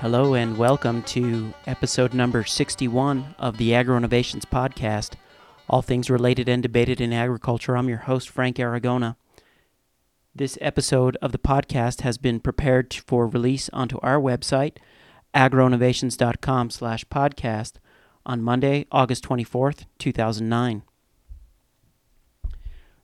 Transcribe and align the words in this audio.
Hello 0.00 0.34
and 0.34 0.58
welcome 0.58 1.02
to 1.04 1.54
episode 1.66 2.12
number 2.12 2.44
61 2.44 3.34
of 3.38 3.56
the 3.56 3.74
Agro 3.74 3.96
Innovations 3.96 4.44
Podcast. 4.44 5.14
All 5.70 5.80
things 5.80 6.10
related 6.10 6.50
and 6.50 6.62
debated 6.62 7.00
in 7.00 7.14
agriculture. 7.14 7.76
I'm 7.76 7.88
your 7.88 7.98
host, 7.98 8.28
Frank 8.28 8.58
Aragona. 8.58 9.16
This 10.34 10.58
episode 10.60 11.16
of 11.22 11.32
the 11.32 11.38
podcast 11.38 12.02
has 12.02 12.18
been 12.18 12.40
prepared 12.40 12.92
for 12.92 13.26
release 13.26 13.70
onto 13.72 13.98
our 14.00 14.20
website, 14.20 14.76
agroinnovations.com 15.34 16.68
slash 16.70 17.06
podcast, 17.06 17.74
on 18.26 18.42
Monday, 18.42 18.86
August 18.92 19.24
24th, 19.24 19.86
2009. 19.98 20.82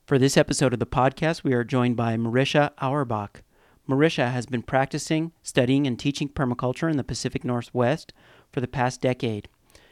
For 0.05 0.19
this 0.19 0.37
episode 0.37 0.73
of 0.73 0.79
the 0.79 0.85
podcast, 0.85 1.43
we 1.43 1.53
are 1.53 1.63
joined 1.63 1.95
by 1.95 2.17
Marisha 2.17 2.71
Auerbach. 2.77 3.42
Marisha 3.87 4.31
has 4.31 4.45
been 4.45 4.61
practicing, 4.61 5.33
studying, 5.41 5.85
and 5.85 5.99
teaching 5.99 6.29
permaculture 6.29 6.89
in 6.89 6.95
the 6.95 7.03
Pacific 7.03 7.43
Northwest 7.43 8.13
for 8.49 8.61
the 8.61 8.67
past 8.67 9.01
decade. 9.01 9.49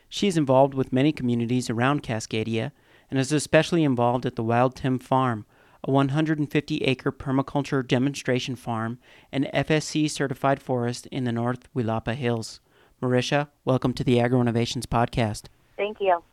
She 0.07 0.27
is 0.27 0.37
involved 0.37 0.73
with 0.73 0.93
many 0.93 1.11
communities 1.11 1.69
around 1.69 2.03
Cascadia 2.03 2.71
and 3.09 3.19
is 3.19 3.33
especially 3.33 3.83
involved 3.83 4.25
at 4.25 4.35
the 4.35 4.43
Wild 4.43 4.79
Thyme 4.79 4.99
Farm, 4.99 5.45
a 5.83 5.91
150 5.91 6.77
acre 6.83 7.11
permaculture 7.11 7.85
demonstration 7.85 8.55
farm 8.55 8.97
and 9.31 9.49
FSC 9.53 10.09
certified 10.09 10.61
forest 10.61 11.07
in 11.07 11.25
the 11.25 11.31
North 11.33 11.67
Willapa 11.73 12.15
Hills. 12.15 12.61
Marisha, 13.01 13.49
welcome 13.65 13.93
to 13.93 14.03
the 14.05 14.21
Agro 14.21 14.39
Innovations 14.39 14.85
Podcast. 14.85 15.45
Thank 15.75 15.99
you. 15.99 16.23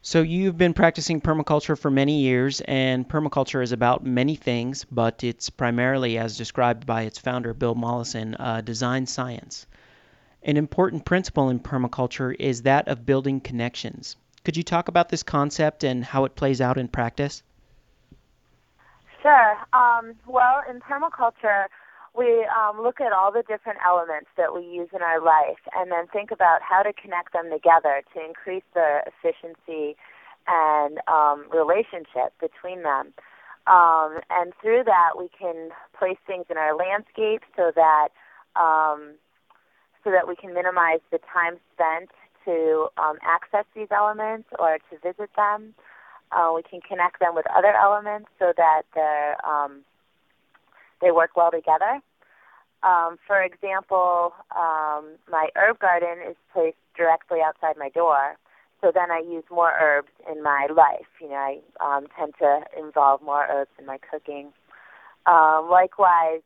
So, 0.00 0.22
you've 0.22 0.56
been 0.56 0.74
practicing 0.74 1.20
permaculture 1.20 1.76
for 1.76 1.90
many 1.90 2.20
years, 2.20 2.60
and 2.60 3.08
permaculture 3.08 3.62
is 3.62 3.72
about 3.72 4.06
many 4.06 4.36
things, 4.36 4.84
but 4.84 5.24
it's 5.24 5.50
primarily, 5.50 6.18
as 6.18 6.36
described 6.36 6.86
by 6.86 7.02
its 7.02 7.18
founder, 7.18 7.52
Bill 7.52 7.74
Mollison, 7.74 8.36
uh, 8.36 8.60
design 8.60 9.06
science. 9.06 9.66
An 10.44 10.56
important 10.56 11.04
principle 11.04 11.50
in 11.50 11.58
permaculture 11.58 12.34
is 12.38 12.62
that 12.62 12.86
of 12.86 13.04
building 13.04 13.40
connections. 13.40 14.16
Could 14.44 14.56
you 14.56 14.62
talk 14.62 14.86
about 14.86 15.08
this 15.08 15.24
concept 15.24 15.82
and 15.82 16.04
how 16.04 16.24
it 16.24 16.36
plays 16.36 16.60
out 16.60 16.78
in 16.78 16.86
practice? 16.86 17.42
Sure. 19.20 19.58
Um, 19.72 20.14
well, 20.26 20.62
in 20.70 20.80
permaculture, 20.80 21.66
we 22.18 22.44
um, 22.50 22.82
look 22.82 23.00
at 23.00 23.12
all 23.12 23.30
the 23.30 23.44
different 23.46 23.78
elements 23.86 24.28
that 24.36 24.52
we 24.52 24.62
use 24.62 24.88
in 24.92 25.02
our 25.02 25.22
life 25.22 25.62
and 25.74 25.92
then 25.92 26.08
think 26.08 26.32
about 26.32 26.60
how 26.60 26.82
to 26.82 26.92
connect 26.92 27.32
them 27.32 27.48
together 27.50 28.02
to 28.12 28.24
increase 28.24 28.64
the 28.74 29.00
efficiency 29.06 29.96
and 30.48 30.98
um, 31.06 31.46
relationship 31.52 32.34
between 32.40 32.82
them. 32.82 33.14
Um, 33.68 34.18
and 34.30 34.52
through 34.60 34.82
that, 34.84 35.14
we 35.16 35.28
can 35.38 35.70
place 35.96 36.16
things 36.26 36.46
in 36.50 36.56
our 36.56 36.74
landscape 36.74 37.42
so 37.54 37.70
that 37.76 38.08
um, 38.56 39.14
so 40.02 40.10
that 40.10 40.26
we 40.26 40.34
can 40.34 40.54
minimize 40.54 41.00
the 41.12 41.18
time 41.32 41.58
spent 41.74 42.10
to 42.44 42.88
um, 42.96 43.18
access 43.22 43.66
these 43.76 43.88
elements 43.94 44.48
or 44.58 44.78
to 44.90 44.98
visit 44.98 45.30
them. 45.36 45.74
Uh, 46.32 46.50
we 46.54 46.62
can 46.62 46.80
connect 46.80 47.20
them 47.20 47.34
with 47.34 47.46
other 47.54 47.74
elements 47.74 48.28
so 48.38 48.52
that 48.56 48.82
they're 48.94 49.36
um, 49.46 49.84
they 51.00 51.10
work 51.10 51.36
well 51.36 51.50
together. 51.50 52.00
Um, 52.82 53.18
for 53.26 53.42
example, 53.42 54.32
um, 54.54 55.16
my 55.30 55.48
herb 55.56 55.80
garden 55.80 56.18
is 56.28 56.36
placed 56.52 56.76
directly 56.96 57.38
outside 57.44 57.76
my 57.76 57.88
door, 57.88 58.36
so 58.80 58.92
then 58.94 59.10
I 59.10 59.18
use 59.18 59.44
more 59.50 59.72
herbs 59.78 60.12
in 60.30 60.42
my 60.42 60.68
life. 60.74 61.08
You 61.20 61.30
know, 61.30 61.34
I 61.34 61.58
um, 61.84 62.06
tend 62.16 62.34
to 62.38 62.60
involve 62.78 63.20
more 63.22 63.46
herbs 63.50 63.72
in 63.78 63.86
my 63.86 63.98
cooking. 63.98 64.52
Um, 65.26 65.68
likewise, 65.68 66.42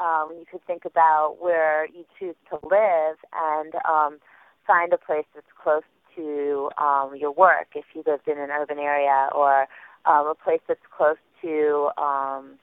um, 0.00 0.30
you 0.32 0.44
could 0.50 0.64
think 0.66 0.84
about 0.84 1.36
where 1.40 1.86
you 1.86 2.04
choose 2.18 2.36
to 2.50 2.58
live 2.66 3.16
and 3.32 3.74
um, 3.88 4.18
find 4.66 4.92
a 4.92 4.98
place 4.98 5.26
that's 5.34 5.46
close 5.62 5.82
to 6.16 6.70
um, 6.78 7.14
your 7.16 7.32
work 7.32 7.68
if 7.74 7.84
you 7.94 8.02
lived 8.06 8.26
in 8.26 8.38
an 8.38 8.50
urban 8.50 8.78
area, 8.78 9.28
or 9.34 9.66
um, 10.04 10.26
a 10.26 10.34
place 10.34 10.60
that's 10.66 10.80
close 10.96 11.16
to 11.42 11.90
um, 11.96 12.58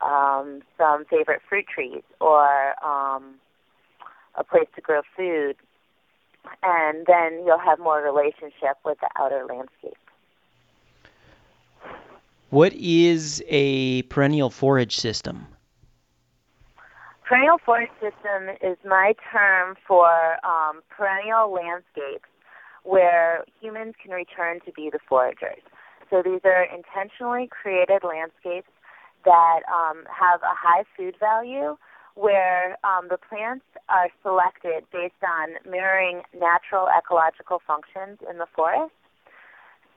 um, 0.00 0.62
some 0.78 1.04
favorite 1.04 1.40
fruit 1.48 1.66
trees 1.72 2.02
or 2.20 2.74
um, 2.84 3.34
a 4.34 4.44
place 4.44 4.68
to 4.74 4.80
grow 4.80 5.02
food, 5.16 5.56
and 6.62 7.06
then 7.06 7.42
you'll 7.44 7.58
have 7.58 7.78
more 7.78 8.00
relationship 8.02 8.78
with 8.84 8.98
the 9.00 9.08
outer 9.16 9.44
landscape. 9.48 9.96
What 12.50 12.72
is 12.72 13.42
a 13.48 14.02
perennial 14.02 14.50
forage 14.50 14.96
system? 14.96 15.46
Perennial 17.24 17.58
forage 17.64 17.90
system 18.00 18.56
is 18.60 18.76
my 18.84 19.14
term 19.30 19.76
for 19.86 20.10
um, 20.44 20.80
perennial 20.88 21.52
landscapes 21.52 22.28
where 22.82 23.44
humans 23.60 23.94
can 24.02 24.10
return 24.10 24.58
to 24.64 24.72
be 24.72 24.90
the 24.90 24.98
foragers. 25.08 25.62
So 26.10 26.22
these 26.24 26.40
are 26.44 26.64
intentionally 26.64 27.46
created 27.46 28.02
landscapes 28.02 28.66
that 29.24 29.60
um, 29.68 30.04
have 30.08 30.40
a 30.42 30.54
high 30.54 30.84
food 30.96 31.14
value 31.18 31.76
where 32.14 32.76
um, 32.84 33.08
the 33.08 33.16
plants 33.16 33.64
are 33.88 34.08
selected 34.22 34.84
based 34.92 35.22
on 35.22 35.56
mirroring 35.70 36.22
natural 36.34 36.88
ecological 36.88 37.60
functions 37.66 38.18
in 38.28 38.38
the 38.38 38.46
forest. 38.54 38.92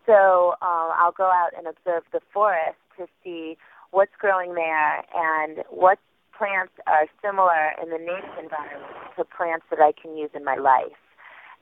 So 0.06 0.56
um, 0.62 0.92
I'll 1.00 1.16
go 1.16 1.32
out 1.32 1.52
and 1.58 1.68
observe 1.68 2.04
the 2.12 2.22
forest 2.34 2.78
to 2.98 3.08
see 3.24 3.58
what's 3.92 4.12
growing 4.20 4.56
there 4.56 5.04
and 5.16 5.64
what 5.70 6.00
plants 6.38 6.74
are 6.88 7.06
similar 7.22 7.72
in 7.82 7.90
the 7.90 7.98
native 7.98 8.38
environment 8.42 8.92
to 9.18 9.24
plants 9.24 9.66
that 9.70 9.80
I 9.80 9.94
can 9.94 10.18
use 10.18 10.32
in 10.34 10.44
my 10.44 10.56
life. 10.56 10.98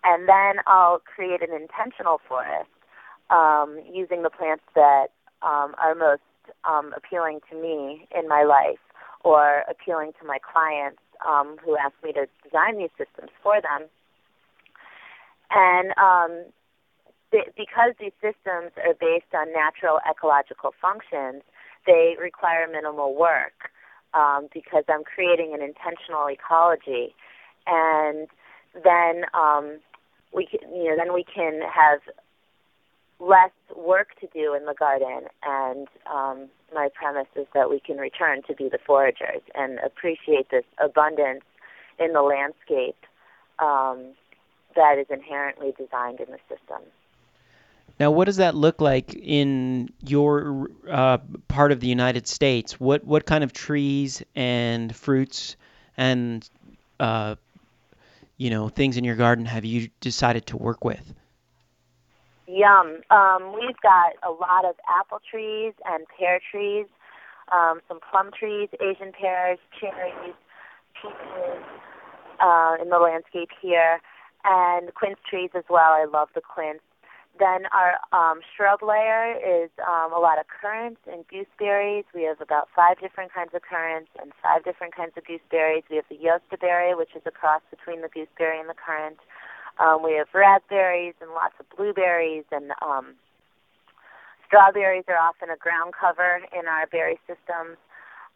And 0.03 0.27
then 0.27 0.63
I'll 0.65 0.99
create 0.99 1.41
an 1.41 1.53
intentional 1.53 2.19
forest 2.27 2.71
um, 3.29 3.79
using 3.91 4.23
the 4.23 4.29
plants 4.29 4.63
that 4.75 5.07
um, 5.41 5.75
are 5.77 5.93
most 5.93 6.21
um, 6.69 6.93
appealing 6.95 7.39
to 7.49 7.61
me 7.61 8.07
in 8.17 8.27
my 8.27 8.43
life 8.43 8.79
or 9.23 9.63
appealing 9.69 10.11
to 10.19 10.25
my 10.25 10.37
clients 10.39 10.99
um, 11.27 11.57
who 11.63 11.77
ask 11.77 11.93
me 12.03 12.11
to 12.13 12.25
design 12.43 12.77
these 12.77 12.93
systems 12.97 13.29
for 13.43 13.61
them. 13.61 13.87
And 15.51 15.91
um, 15.97 16.45
th- 17.31 17.53
because 17.57 17.93
these 17.99 18.15
systems 18.21 18.71
are 18.77 18.95
based 18.99 19.33
on 19.33 19.51
natural 19.53 19.99
ecological 20.09 20.73
functions, 20.81 21.43
they 21.85 22.15
require 22.19 22.67
minimal 22.71 23.15
work 23.15 23.71
um, 24.13 24.47
because 24.53 24.83
I'm 24.87 25.03
creating 25.03 25.53
an 25.53 25.61
intentional 25.61 26.27
ecology. 26.27 27.15
And 27.67 28.27
then 28.83 29.25
um, 29.33 29.79
we 30.33 30.45
can, 30.45 30.59
you 30.73 30.89
know, 30.89 30.95
then 30.97 31.13
we 31.13 31.23
can 31.23 31.61
have 31.61 31.99
less 33.21 33.51
work 33.75 34.19
to 34.19 34.27
do 34.33 34.55
in 34.55 34.65
the 34.65 34.73
garden, 34.73 35.27
and 35.43 35.87
um, 36.11 36.49
my 36.73 36.89
premise 36.93 37.27
is 37.35 37.45
that 37.53 37.69
we 37.69 37.79
can 37.79 37.97
return 37.97 38.41
to 38.47 38.55
be 38.55 38.67
the 38.67 38.79
foragers 38.85 39.41
and 39.53 39.79
appreciate 39.79 40.49
this 40.49 40.65
abundance 40.83 41.43
in 41.99 42.13
the 42.13 42.21
landscape 42.21 42.97
um, 43.59 44.13
that 44.75 44.97
is 44.97 45.05
inherently 45.09 45.73
designed 45.77 46.19
in 46.19 46.31
the 46.31 46.39
system. 46.49 46.81
Now, 47.99 48.09
what 48.09 48.25
does 48.25 48.37
that 48.37 48.55
look 48.55 48.81
like 48.81 49.13
in 49.13 49.89
your 50.03 50.71
uh, 50.89 51.19
part 51.47 51.71
of 51.71 51.79
the 51.79 51.87
United 51.87 52.27
States? 52.27 52.79
What 52.79 53.03
what 53.03 53.27
kind 53.27 53.43
of 53.43 53.53
trees 53.53 54.23
and 54.35 54.95
fruits 54.95 55.55
and 55.97 56.49
uh, 56.99 57.35
you 58.37 58.49
know 58.49 58.69
things 58.69 58.97
in 58.97 59.03
your 59.03 59.15
garden 59.15 59.45
have 59.45 59.65
you 59.65 59.89
decided 59.99 60.47
to 60.47 60.57
work 60.57 60.83
with? 60.83 61.13
Yum. 62.51 62.99
Um, 63.09 63.55
we've 63.55 63.79
got 63.81 64.19
a 64.27 64.31
lot 64.31 64.65
of 64.65 64.75
apple 64.83 65.19
trees 65.23 65.73
and 65.85 66.05
pear 66.19 66.39
trees, 66.51 66.85
um, 67.51 67.79
some 67.87 67.99
plum 68.11 68.31
trees, 68.37 68.67
Asian 68.81 69.13
pears, 69.13 69.57
cherries, 69.79 70.35
peaches 71.01 71.63
uh, 72.43 72.75
in 72.81 72.89
the 72.89 72.99
landscape 72.99 73.49
here, 73.61 74.01
and 74.43 74.93
quince 74.95 75.19
trees 75.29 75.51
as 75.55 75.63
well. 75.69 75.93
I 75.93 76.05
love 76.11 76.29
the 76.35 76.41
quince. 76.41 76.81
Then 77.39 77.63
our 77.71 77.95
um, 78.11 78.41
shrub 78.43 78.83
layer 78.83 79.33
is 79.39 79.69
um, 79.87 80.11
a 80.11 80.19
lot 80.19 80.37
of 80.37 80.45
currants 80.51 80.99
and 81.07 81.23
gooseberries. 81.29 82.03
We 82.13 82.23
have 82.23 82.41
about 82.41 82.67
five 82.75 82.99
different 82.99 83.33
kinds 83.33 83.51
of 83.55 83.61
currants 83.61 84.11
and 84.21 84.33
five 84.43 84.65
different 84.65 84.93
kinds 84.93 85.13
of 85.15 85.23
gooseberries. 85.23 85.83
We 85.89 85.95
have 85.95 86.05
the 86.09 86.19
jostaberry, 86.19 86.97
which 86.97 87.15
is 87.15 87.21
a 87.25 87.31
cross 87.31 87.61
between 87.71 88.01
the 88.01 88.09
gooseberry 88.09 88.59
and 88.59 88.67
the 88.67 88.75
currant. 88.75 89.17
Um, 89.79 90.03
we 90.03 90.13
have 90.13 90.27
raspberries 90.33 91.15
and 91.21 91.31
lots 91.31 91.55
of 91.59 91.65
blueberries, 91.75 92.45
and 92.51 92.71
um, 92.81 93.15
strawberries 94.47 95.05
are 95.07 95.17
often 95.17 95.49
a 95.49 95.57
ground 95.57 95.93
cover 95.99 96.41
in 96.51 96.67
our 96.67 96.87
berry 96.87 97.19
systems. 97.27 97.77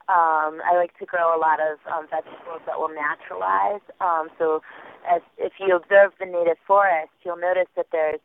Um, 0.07 0.61
I 0.61 0.77
like 0.77 0.97
to 0.99 1.05
grow 1.05 1.35
a 1.35 1.39
lot 1.39 1.59
of 1.59 1.81
um, 1.89 2.05
vegetables 2.09 2.61
that 2.67 2.77
will 2.77 2.93
naturalize. 2.93 3.81
Um, 3.99 4.29
so, 4.37 4.61
as 5.09 5.21
if 5.37 5.53
you 5.59 5.75
observe 5.75 6.13
the 6.19 6.25
native 6.25 6.57
forest, 6.65 7.11
you'll 7.23 7.41
notice 7.41 7.69
that 7.75 7.87
there's 7.91 8.21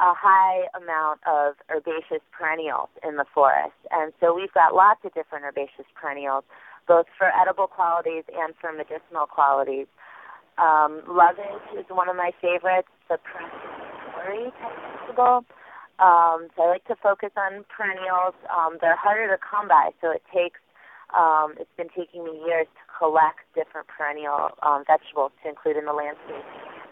a 0.00 0.14
high 0.14 0.66
amount 0.74 1.20
of 1.26 1.54
herbaceous 1.70 2.22
perennials 2.32 2.88
in 3.06 3.16
the 3.16 3.24
forest, 3.34 3.78
and 3.90 4.12
so 4.18 4.34
we've 4.34 4.52
got 4.52 4.74
lots 4.74 5.04
of 5.04 5.14
different 5.14 5.44
herbaceous 5.44 5.86
perennials, 5.94 6.42
both 6.88 7.06
for 7.16 7.30
edible 7.30 7.66
qualities 7.66 8.24
and 8.34 8.54
for 8.60 8.72
medicinal 8.72 9.26
qualities. 9.26 9.86
Um, 10.58 11.02
lovage 11.08 11.66
is 11.78 11.84
one 11.88 12.08
of 12.08 12.16
my 12.16 12.30
favorites. 12.40 12.88
The 13.08 13.18
perennial 13.18 14.52
vegetable. 15.14 15.44
Um, 15.98 16.50
so 16.56 16.66
I 16.66 16.68
like 16.78 16.84
to 16.86 16.96
focus 16.96 17.30
on 17.36 17.64
perennials. 17.70 18.34
Um, 18.50 18.78
they're 18.80 18.96
harder 18.96 19.28
to 19.28 19.38
come 19.38 19.68
by, 19.68 19.90
so 20.00 20.10
it 20.10 20.22
takes. 20.32 20.58
Um, 21.14 21.54
it's 21.60 21.70
been 21.76 21.92
taking 21.94 22.24
me 22.24 22.42
years 22.42 22.66
to 22.66 22.82
collect 22.98 23.46
different 23.54 23.86
perennial 23.86 24.50
um, 24.66 24.82
vegetables 24.86 25.30
to 25.42 25.48
include 25.48 25.76
in 25.76 25.84
the 25.84 25.92
landscape. 25.92 26.42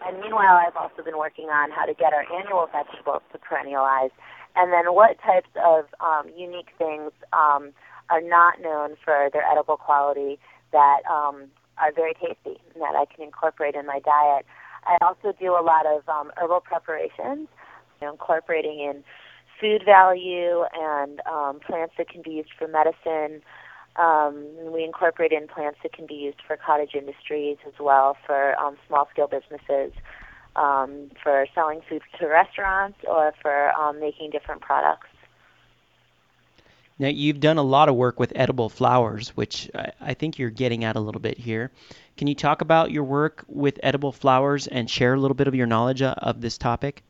And 0.07 0.19
meanwhile, 0.19 0.55
I've 0.55 0.77
also 0.77 1.03
been 1.03 1.17
working 1.17 1.51
on 1.51 1.71
how 1.71 1.83
to 1.83 1.93
get 1.93 2.13
our 2.13 2.23
annual 2.31 2.69
vegetables 2.71 3.23
to 3.33 3.37
perennialize, 3.39 4.15
and 4.55 4.71
then 4.71 4.93
what 4.93 5.19
types 5.19 5.51
of 5.59 5.91
um, 5.99 6.31
unique 6.37 6.71
things 6.77 7.11
um, 7.33 7.75
are 8.09 8.21
not 8.21 8.61
known 8.61 8.95
for 9.03 9.29
their 9.33 9.43
edible 9.43 9.75
quality 9.75 10.39
that 10.71 11.03
um, 11.09 11.51
are 11.77 11.91
very 11.91 12.13
tasty 12.13 12.59
and 12.73 12.81
that 12.81 12.95
I 12.95 13.05
can 13.05 13.23
incorporate 13.23 13.75
in 13.75 13.85
my 13.85 13.99
diet. 13.99 14.45
I 14.85 14.97
also 15.01 15.33
do 15.39 15.53
a 15.53 15.63
lot 15.63 15.85
of 15.85 16.07
um, 16.09 16.31
herbal 16.37 16.61
preparations, 16.61 17.47
you 18.01 18.07
know, 18.07 18.11
incorporating 18.11 18.79
in 18.79 19.03
food 19.59 19.83
value 19.85 20.63
and 20.73 21.21
um, 21.25 21.59
plants 21.65 21.93
that 21.97 22.09
can 22.09 22.21
be 22.21 22.31
used 22.31 22.49
for 22.57 22.67
medicine. 22.67 23.41
Um, 23.95 24.45
we 24.73 24.83
incorporate 24.83 25.31
in 25.31 25.47
plants 25.47 25.79
that 25.83 25.93
can 25.93 26.07
be 26.07 26.15
used 26.15 26.39
for 26.45 26.57
cottage 26.57 26.95
industries 26.95 27.57
as 27.67 27.73
well, 27.79 28.17
for 28.25 28.59
um, 28.59 28.75
small 28.87 29.07
scale 29.11 29.27
businesses, 29.27 29.93
um, 30.55 31.11
for 31.21 31.45
selling 31.53 31.81
food 31.87 32.01
to 32.19 32.27
restaurants, 32.27 32.97
or 33.07 33.33
for 33.41 33.71
um, 33.73 33.99
making 33.99 34.31
different 34.31 34.61
products. 34.61 35.07
Now, 37.03 37.09
you've 37.09 37.41
done 37.41 37.57
a 37.57 37.63
lot 37.63 37.89
of 37.89 37.95
work 37.95 38.17
with 38.17 38.31
edible 38.33 38.69
flowers, 38.69 39.35
which 39.35 39.69
I, 39.75 39.91
I, 39.99 40.13
think 40.13 40.39
you're 40.39 40.49
getting 40.49 40.85
at 40.85 40.95
a 40.95 41.01
little 41.01 41.19
bit 41.19 41.37
here. 41.37 41.69
Can 42.15 42.27
you 42.27 42.33
talk 42.33 42.61
about 42.61 42.91
your 42.91 43.03
work 43.03 43.43
with 43.49 43.77
edible 43.83 44.13
flowers 44.13 44.67
and 44.67 44.89
share 44.89 45.13
a 45.13 45.19
little 45.19 45.35
bit 45.35 45.49
of 45.49 45.53
your 45.53 45.67
knowledge 45.67 46.01
uh, 46.01 46.15
of 46.19 46.39
this 46.39 46.57
topic? 46.57 47.03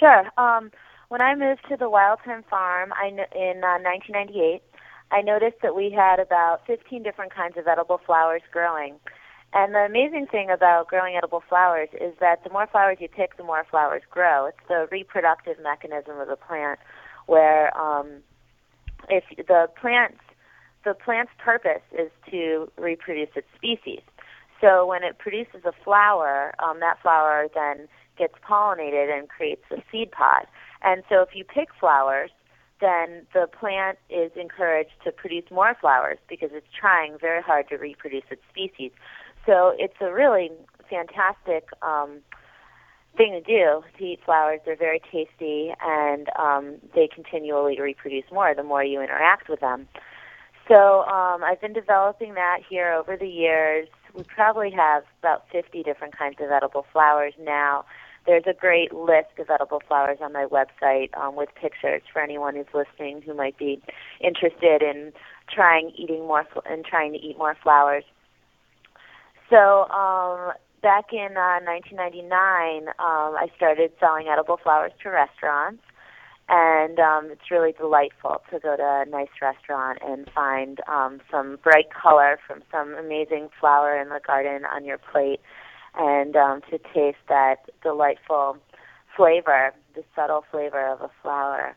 Sure. 0.00 0.24
Um, 0.38 0.70
when 1.08 1.20
I 1.20 1.34
moved 1.34 1.68
to 1.68 1.76
the 1.76 1.90
Wild 1.90 2.20
Farm 2.48 2.94
I, 2.94 3.08
in 3.08 3.62
uh, 3.62 3.76
1998, 3.84 4.62
I 5.10 5.20
noticed 5.20 5.60
that 5.60 5.76
we 5.76 5.90
had 5.90 6.18
about 6.18 6.66
15 6.66 7.02
different 7.02 7.34
kinds 7.34 7.58
of 7.58 7.68
edible 7.68 8.00
flowers 8.06 8.40
growing. 8.50 8.94
And 9.52 9.74
the 9.74 9.80
amazing 9.80 10.28
thing 10.28 10.48
about 10.48 10.88
growing 10.88 11.14
edible 11.14 11.42
flowers 11.46 11.90
is 12.00 12.14
that 12.20 12.42
the 12.42 12.48
more 12.48 12.66
flowers 12.66 12.96
you 13.02 13.08
pick, 13.08 13.36
the 13.36 13.44
more 13.44 13.66
flowers 13.70 14.00
grow. 14.10 14.46
It's 14.46 14.66
the 14.66 14.88
reproductive 14.90 15.58
mechanism 15.62 16.18
of 16.18 16.28
the 16.28 16.36
plant 16.36 16.80
where 17.26 17.76
um, 17.78 18.22
if 19.08 19.24
the 19.36 19.68
plant's 19.80 20.18
the 20.84 20.94
plant's 20.94 21.32
purpose 21.38 21.82
is 21.98 22.10
to 22.30 22.70
reproduce 22.78 23.30
its 23.34 23.48
species. 23.56 24.00
So 24.60 24.86
when 24.86 25.02
it 25.02 25.18
produces 25.18 25.62
a 25.64 25.72
flower, 25.84 26.54
um, 26.60 26.78
that 26.78 27.02
flower 27.02 27.48
then 27.52 27.88
gets 28.16 28.34
pollinated 28.48 29.12
and 29.12 29.28
creates 29.28 29.64
a 29.72 29.82
seed 29.90 30.12
pod. 30.12 30.46
And 30.82 31.02
so 31.08 31.22
if 31.22 31.30
you 31.34 31.44
pick 31.44 31.68
flowers, 31.78 32.30
then 32.80 33.26
the 33.34 33.48
plant 33.48 33.98
is 34.10 34.30
encouraged 34.36 34.92
to 35.04 35.10
produce 35.10 35.50
more 35.50 35.76
flowers 35.80 36.18
because 36.28 36.50
it's 36.52 36.66
trying 36.78 37.18
very 37.18 37.42
hard 37.42 37.68
to 37.70 37.76
reproduce 37.76 38.24
its 38.30 38.42
species. 38.48 38.92
So 39.44 39.74
it's 39.78 39.96
a 40.00 40.12
really 40.12 40.52
fantastic 40.88 41.68
um, 41.82 42.20
thing 43.16 43.32
to 43.32 43.40
do 43.40 43.82
to 43.98 44.04
eat 44.04 44.20
flowers. 44.24 44.60
They're 44.64 44.76
very 44.76 45.00
tasty 45.12 45.72
and 45.80 46.28
um, 46.38 46.76
they 46.94 47.08
continually 47.12 47.80
reproduce 47.80 48.24
more 48.32 48.54
the 48.54 48.62
more 48.62 48.84
you 48.84 49.00
interact 49.00 49.48
with 49.48 49.60
them. 49.60 49.88
So 50.68 51.02
um, 51.02 51.44
I've 51.44 51.60
been 51.60 51.72
developing 51.72 52.34
that 52.34 52.58
here 52.68 52.92
over 52.92 53.16
the 53.16 53.28
years. 53.28 53.88
We 54.14 54.24
probably 54.24 54.70
have 54.72 55.04
about 55.20 55.44
50 55.52 55.82
different 55.82 56.16
kinds 56.16 56.36
of 56.40 56.50
edible 56.50 56.86
flowers 56.92 57.34
now. 57.38 57.84
There's 58.26 58.44
a 58.48 58.54
great 58.54 58.92
list 58.92 59.38
of 59.38 59.48
edible 59.50 59.80
flowers 59.86 60.18
on 60.20 60.32
my 60.32 60.46
website 60.46 61.16
um, 61.16 61.36
with 61.36 61.50
pictures 61.60 62.02
for 62.12 62.20
anyone 62.20 62.56
who's 62.56 62.66
listening 62.74 63.22
who 63.22 63.34
might 63.34 63.56
be 63.56 63.80
interested 64.20 64.82
in 64.82 65.12
trying 65.48 65.92
eating 65.96 66.26
more 66.26 66.44
and 66.68 66.84
trying 66.84 67.12
to 67.12 67.18
eat 67.18 67.38
more 67.38 67.56
flowers. 67.62 68.02
So 69.48 69.88
um, 69.90 70.52
back 70.86 71.12
in 71.12 71.36
uh, 71.36 71.58
1999, 71.66 72.86
um, 72.86 73.34
I 73.34 73.48
started 73.56 73.90
selling 73.98 74.28
edible 74.28 74.56
flowers 74.56 74.92
to 75.02 75.10
restaurants, 75.10 75.82
and 76.48 77.00
um, 77.00 77.28
it's 77.32 77.50
really 77.50 77.72
delightful 77.72 78.40
to 78.52 78.60
go 78.60 78.76
to 78.76 79.02
a 79.02 79.04
nice 79.10 79.34
restaurant 79.42 79.98
and 80.06 80.30
find 80.32 80.78
um, 80.86 81.20
some 81.28 81.58
bright 81.64 81.92
color 81.92 82.38
from 82.46 82.62
some 82.70 82.94
amazing 82.94 83.48
flower 83.58 84.00
in 84.00 84.10
the 84.10 84.20
garden 84.24 84.64
on 84.64 84.84
your 84.84 84.98
plate, 84.98 85.40
and 85.96 86.36
um, 86.36 86.60
to 86.70 86.78
taste 86.94 87.26
that 87.28 87.68
delightful 87.82 88.56
flavor, 89.16 89.74
the 89.96 90.04
subtle 90.14 90.44
flavor 90.52 90.86
of 90.86 91.00
a 91.00 91.10
flower. 91.20 91.74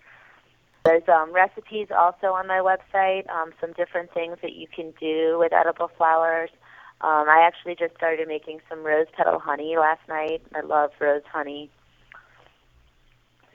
There's 0.86 1.10
um, 1.10 1.34
recipes 1.34 1.88
also 1.90 2.28
on 2.28 2.46
my 2.46 2.62
website, 2.62 3.28
um, 3.32 3.54
some 3.60 3.74
different 3.74 4.14
things 4.14 4.38
that 4.44 4.54
you 4.54 4.68
can 4.68 4.94
do 5.00 5.38
with 5.40 5.52
edible 5.52 5.90
flowers. 5.98 6.52
Um, 7.02 7.30
I 7.30 7.42
actually 7.48 7.76
just 7.76 7.96
started 7.96 8.28
making 8.28 8.60
some 8.68 8.84
rose 8.84 9.08
petal 9.16 9.40
honey 9.40 9.78
last 9.78 10.02
night. 10.10 10.42
I 10.54 10.62
love 10.62 10.92
rose 11.00 11.22
honey. 11.32 11.70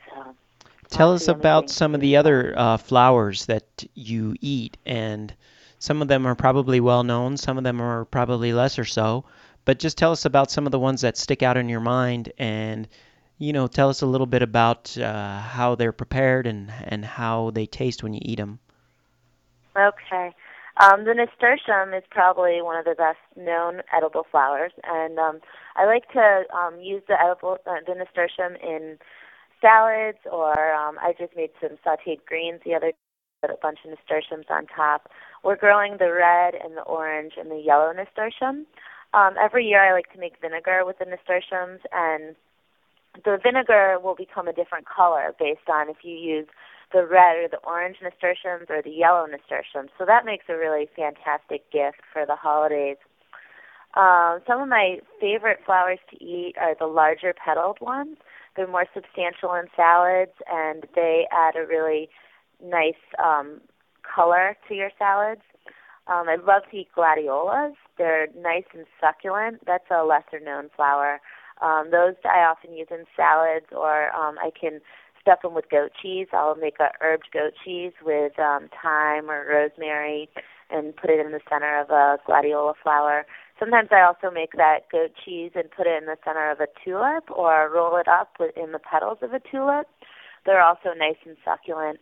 So, 0.07 0.35
Tell 0.89 1.13
us 1.13 1.27
about 1.27 1.69
some 1.69 1.93
of 1.93 2.01
the 2.01 2.17
other 2.17 2.53
uh, 2.57 2.77
flowers 2.77 3.45
that 3.45 3.83
you 3.93 4.35
eat, 4.41 4.77
and 4.85 5.33
some 5.77 6.01
of 6.01 6.07
them 6.07 6.25
are 6.25 6.35
probably 6.35 6.79
well 6.79 7.03
known, 7.03 7.37
some 7.37 7.57
of 7.57 7.63
them 7.63 7.81
are 7.81 8.05
probably 8.05 8.53
lesser 8.53 8.85
so. 8.85 9.25
But 9.65 9.79
just 9.79 9.97
tell 9.97 10.11
us 10.11 10.25
about 10.25 10.51
some 10.51 10.65
of 10.65 10.71
the 10.71 10.79
ones 10.79 11.01
that 11.01 11.17
stick 11.17 11.43
out 11.43 11.57
in 11.57 11.69
your 11.69 11.79
mind, 11.79 12.31
and 12.37 12.87
you 13.37 13.51
know, 13.51 13.67
tell 13.67 13.89
us 13.89 14.01
a 14.01 14.07
little 14.07 14.27
bit 14.27 14.41
about 14.41 14.97
uh, 14.97 15.39
how 15.39 15.75
they're 15.75 15.91
prepared 15.91 16.47
and 16.47 16.71
and 16.85 17.03
how 17.05 17.51
they 17.51 17.65
taste 17.65 18.01
when 18.01 18.13
you 18.13 18.21
eat 18.23 18.37
them. 18.37 18.59
Okay. 19.75 20.33
Um, 20.77 21.05
the 21.05 21.13
nasturtium 21.13 21.93
is 21.93 22.03
probably 22.09 22.61
one 22.61 22.77
of 22.77 22.83
the 22.83 22.95
best 22.95 23.19
known 23.37 23.81
edible 23.95 24.25
flowers, 24.29 24.73
and 24.83 25.17
um, 25.17 25.39
I 25.75 25.85
like 25.85 26.11
to 26.11 26.43
um, 26.53 26.81
use 26.81 27.01
the 27.07 27.15
edible 27.21 27.57
uh, 27.65 27.79
the 27.87 27.95
nasturtium 27.95 28.55
in 28.61 28.97
salads, 29.61 30.17
or 30.29 30.73
um, 30.73 30.97
I 30.99 31.13
just 31.17 31.35
made 31.35 31.51
some 31.61 31.77
sautéed 31.85 32.25
greens 32.25 32.59
the 32.65 32.75
other 32.75 32.91
day, 32.91 32.97
put 33.41 33.51
a 33.51 33.57
bunch 33.61 33.79
of 33.85 33.91
nasturtiums 33.91 34.47
on 34.49 34.67
top. 34.67 35.09
We're 35.43 35.55
growing 35.55 35.95
the 35.97 36.11
red 36.11 36.55
and 36.55 36.75
the 36.75 36.81
orange 36.81 37.33
and 37.37 37.49
the 37.49 37.61
yellow 37.63 37.93
nasturtium. 37.93 38.65
Um, 39.13 39.35
every 39.41 39.65
year, 39.65 39.81
I 39.81 39.93
like 39.93 40.11
to 40.11 40.19
make 40.19 40.41
vinegar 40.41 40.83
with 40.85 40.99
the 40.99 41.05
nasturtiums, 41.05 41.79
and 41.93 42.35
the 43.23 43.39
vinegar 43.41 43.97
will 44.03 44.15
become 44.15 44.49
a 44.49 44.53
different 44.53 44.87
color 44.87 45.33
based 45.39 45.69
on 45.71 45.89
if 45.89 45.97
you 46.03 46.15
use 46.15 46.47
the 46.93 47.05
red 47.05 47.37
or 47.37 47.47
the 47.49 47.59
orange 47.65 47.97
nasturtiums 48.01 48.67
or 48.69 48.81
the 48.81 48.91
yellow 48.91 49.25
nasturtiums. 49.25 49.91
So 49.97 50.05
that 50.05 50.25
makes 50.25 50.45
a 50.49 50.57
really 50.57 50.87
fantastic 50.95 51.69
gift 51.71 52.01
for 52.11 52.25
the 52.25 52.35
holidays. 52.35 52.97
Um, 53.95 54.39
some 54.45 54.61
of 54.61 54.67
my 54.67 54.99
favorite 55.21 55.59
flowers 55.65 55.99
to 56.11 56.23
eat 56.23 56.55
are 56.59 56.75
the 56.77 56.87
larger 56.87 57.33
petaled 57.33 57.79
ones. 57.79 58.17
They're 58.55 58.67
more 58.67 58.85
substantial 58.93 59.53
in 59.53 59.65
salads 59.75 60.31
and 60.51 60.85
they 60.95 61.27
add 61.31 61.55
a 61.55 61.65
really 61.65 62.09
nice 62.63 62.93
um, 63.23 63.61
color 64.03 64.57
to 64.67 64.75
your 64.75 64.91
salads. 64.97 65.41
Um, 66.07 66.29
I 66.29 66.35
love 66.35 66.63
to 66.71 66.77
eat 66.77 66.89
gladiolas. 66.93 67.73
They're 67.97 68.27
nice 68.37 68.65
and 68.73 68.85
succulent. 68.99 69.65
That's 69.65 69.89
a 69.89 70.03
lesser 70.03 70.39
known 70.43 70.69
flower. 70.75 71.19
Um, 71.61 71.89
those 71.89 72.15
I 72.25 72.39
often 72.43 72.73
use 72.73 72.87
in 72.91 73.05
salads, 73.15 73.67
or 73.71 74.13
um, 74.13 74.35
I 74.39 74.51
can 74.59 74.81
stuff 75.25 75.41
them 75.41 75.55
with 75.55 75.69
goat 75.69 75.91
cheese. 75.99 76.27
I'll 76.31 76.55
make 76.55 76.75
a 76.79 76.93
herbed 77.03 77.33
goat 77.33 77.53
cheese 77.63 77.93
with 78.03 78.37
um, 78.39 78.69
thyme 78.81 79.29
or 79.29 79.43
rosemary 79.49 80.29
and 80.69 80.95
put 80.95 81.09
it 81.09 81.25
in 81.25 81.31
the 81.31 81.41
center 81.49 81.81
of 81.81 81.89
a 81.89 82.17
gladiola 82.25 82.73
flower. 82.81 83.25
Sometimes 83.59 83.89
I 83.91 84.01
also 84.01 84.33
make 84.33 84.51
that 84.53 84.89
goat 84.91 85.11
cheese 85.23 85.51
and 85.55 85.71
put 85.71 85.87
it 85.87 86.01
in 86.01 86.05
the 86.05 86.17
center 86.23 86.51
of 86.51 86.59
a 86.59 86.67
tulip 86.83 87.31
or 87.31 87.71
roll 87.73 87.97
it 87.97 88.07
up 88.07 88.37
in 88.55 88.71
the 88.71 88.79
petals 88.79 89.17
of 89.21 89.33
a 89.33 89.39
tulip. 89.39 89.87
They're 90.45 90.61
also 90.61 90.93
nice 90.95 91.17
and 91.25 91.37
succulent. 91.43 91.99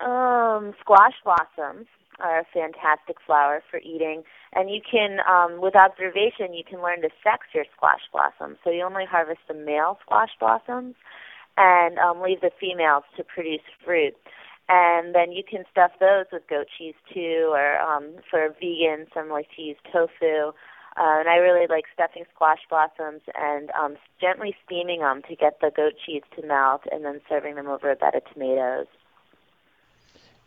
Um, 0.00 0.74
squash 0.80 1.14
blossoms 1.24 1.86
are 2.20 2.40
a 2.40 2.44
fantastic 2.52 3.16
flower 3.24 3.62
for 3.70 3.78
eating. 3.80 4.22
And 4.52 4.70
you 4.70 4.80
can, 4.80 5.18
um, 5.28 5.60
with 5.60 5.76
observation, 5.76 6.54
you 6.54 6.64
can 6.64 6.82
learn 6.82 7.02
to 7.02 7.10
sex 7.22 7.46
your 7.54 7.64
squash 7.76 8.02
blossoms. 8.12 8.58
So 8.64 8.70
you 8.70 8.82
only 8.82 9.04
harvest 9.04 9.40
the 9.48 9.54
male 9.54 9.98
squash 10.02 10.30
blossoms 10.38 10.94
and 11.56 11.98
um, 11.98 12.22
leave 12.22 12.40
the 12.40 12.50
females 12.58 13.04
to 13.16 13.24
produce 13.24 13.64
fruit. 13.84 14.14
And 14.68 15.14
then 15.14 15.30
you 15.30 15.42
can 15.48 15.64
stuff 15.70 15.92
those 16.00 16.26
with 16.32 16.48
goat 16.48 16.66
cheese 16.76 16.96
too, 17.12 17.50
or 17.52 17.80
um, 17.80 18.16
for 18.28 18.48
vegans, 18.60 19.06
some 19.14 19.30
like 19.30 19.46
to 19.54 19.62
use 19.62 19.76
tofu. 19.92 20.52
Uh, 20.98 21.20
and 21.20 21.28
I 21.28 21.36
really 21.36 21.66
like 21.68 21.84
stuffing 21.92 22.24
squash 22.34 22.60
blossoms 22.68 23.20
and 23.38 23.70
um, 23.78 23.96
gently 24.20 24.56
steaming 24.64 25.00
them 25.00 25.22
to 25.28 25.36
get 25.36 25.60
the 25.60 25.70
goat 25.74 25.92
cheese 26.04 26.22
to 26.34 26.46
melt, 26.46 26.82
and 26.90 27.04
then 27.04 27.20
serving 27.28 27.54
them 27.54 27.68
over 27.68 27.90
a 27.90 27.96
bed 27.96 28.14
of 28.14 28.22
tomatoes. 28.32 28.86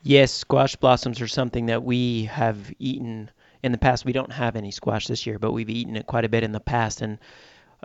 Yes, 0.01 0.31
squash 0.31 0.75
blossoms 0.75 1.21
are 1.21 1.27
something 1.27 1.67
that 1.67 1.83
we 1.83 2.25
have 2.25 2.71
eaten 2.79 3.29
in 3.63 3.71
the 3.71 3.77
past. 3.77 4.05
We 4.05 4.13
don't 4.13 4.31
have 4.31 4.55
any 4.55 4.71
squash 4.71 5.07
this 5.07 5.25
year, 5.25 5.39
but 5.39 5.51
we've 5.51 5.69
eaten 5.69 5.95
it 5.95 6.07
quite 6.07 6.25
a 6.25 6.29
bit 6.29 6.43
in 6.43 6.51
the 6.51 6.59
past. 6.59 7.01
And 7.01 7.19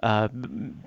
uh, 0.02 0.28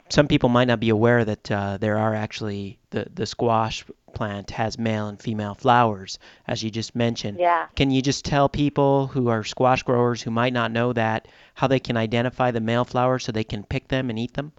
some 0.10 0.27
people 0.27 0.50
might 0.50 0.67
not 0.67 0.79
be 0.79 0.89
aware 0.89 1.25
that 1.25 1.51
uh, 1.51 1.77
there 1.77 1.98
are 1.98 2.13
actually 2.13 2.79
the 2.91 3.07
the 3.13 3.25
squash 3.25 3.84
plant 4.13 4.51
has 4.51 4.79
male 4.79 5.07
and 5.07 5.22
female 5.22 5.53
flowers, 5.53 6.17
as 6.48 6.63
you 6.63 6.72
just 6.72 6.96
mentioned. 6.96 7.38
Yeah. 7.39 7.67
Can 7.75 7.91
you 7.91 8.01
just 8.01 8.25
tell 8.25 8.50
people 8.50 9.07
who 9.07 9.27
are 9.27 9.43
squash 9.43 9.84
growers 9.84 10.22
who 10.22 10.31
might 10.31 10.53
not 10.53 10.72
know 10.72 10.93
that 10.93 11.27
how 11.53 11.67
they 11.67 11.79
can 11.79 11.98
identify 11.98 12.51
the 12.51 12.62
male 12.62 12.86
flowers 12.86 13.25
so 13.25 13.31
they 13.31 13.43
can 13.43 13.63
pick 13.63 13.89
them 13.89 14.10
and 14.10 14.17
eat 14.17 14.34
them? 14.34 14.53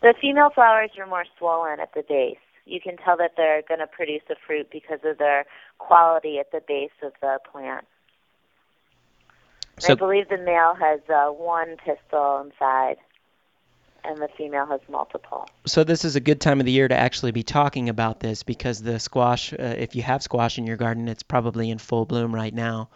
The 0.00 0.14
female 0.20 0.50
flowers 0.50 0.90
are 0.98 1.06
more 1.06 1.24
swollen 1.38 1.80
at 1.80 1.92
the 1.94 2.02
base. 2.02 2.36
You 2.66 2.80
can 2.80 2.96
tell 2.96 3.16
that 3.18 3.32
they're 3.36 3.62
going 3.68 3.80
to 3.80 3.86
produce 3.86 4.22
a 4.30 4.34
fruit 4.46 4.68
because 4.70 5.00
of 5.04 5.18
their 5.18 5.44
quality 5.78 6.38
at 6.38 6.50
the 6.50 6.62
base 6.66 6.90
of 7.02 7.12
the 7.20 7.38
plant. 7.50 7.86
So, 9.78 9.92
I 9.92 9.94
believe 9.96 10.28
the 10.28 10.38
male 10.38 10.74
has 10.74 11.00
uh, 11.08 11.30
one 11.30 11.76
pistil 11.84 12.40
inside, 12.44 12.96
and 14.04 14.18
the 14.18 14.28
female 14.36 14.66
has 14.66 14.80
multiple. 14.88 15.48
So 15.66 15.82
this 15.82 16.04
is 16.04 16.14
a 16.14 16.20
good 16.20 16.40
time 16.40 16.60
of 16.60 16.66
the 16.66 16.72
year 16.72 16.86
to 16.86 16.94
actually 16.94 17.32
be 17.32 17.42
talking 17.42 17.88
about 17.88 18.20
this 18.20 18.44
because 18.44 18.80
the 18.80 19.00
squash, 19.00 19.52
uh, 19.52 19.56
if 19.76 19.96
you 19.96 20.02
have 20.02 20.22
squash 20.22 20.58
in 20.58 20.66
your 20.66 20.76
garden, 20.76 21.08
it's 21.08 21.22
probably 21.22 21.70
in 21.70 21.78
full 21.78 22.04
bloom 22.04 22.34
right 22.34 22.54
now. 22.54 22.88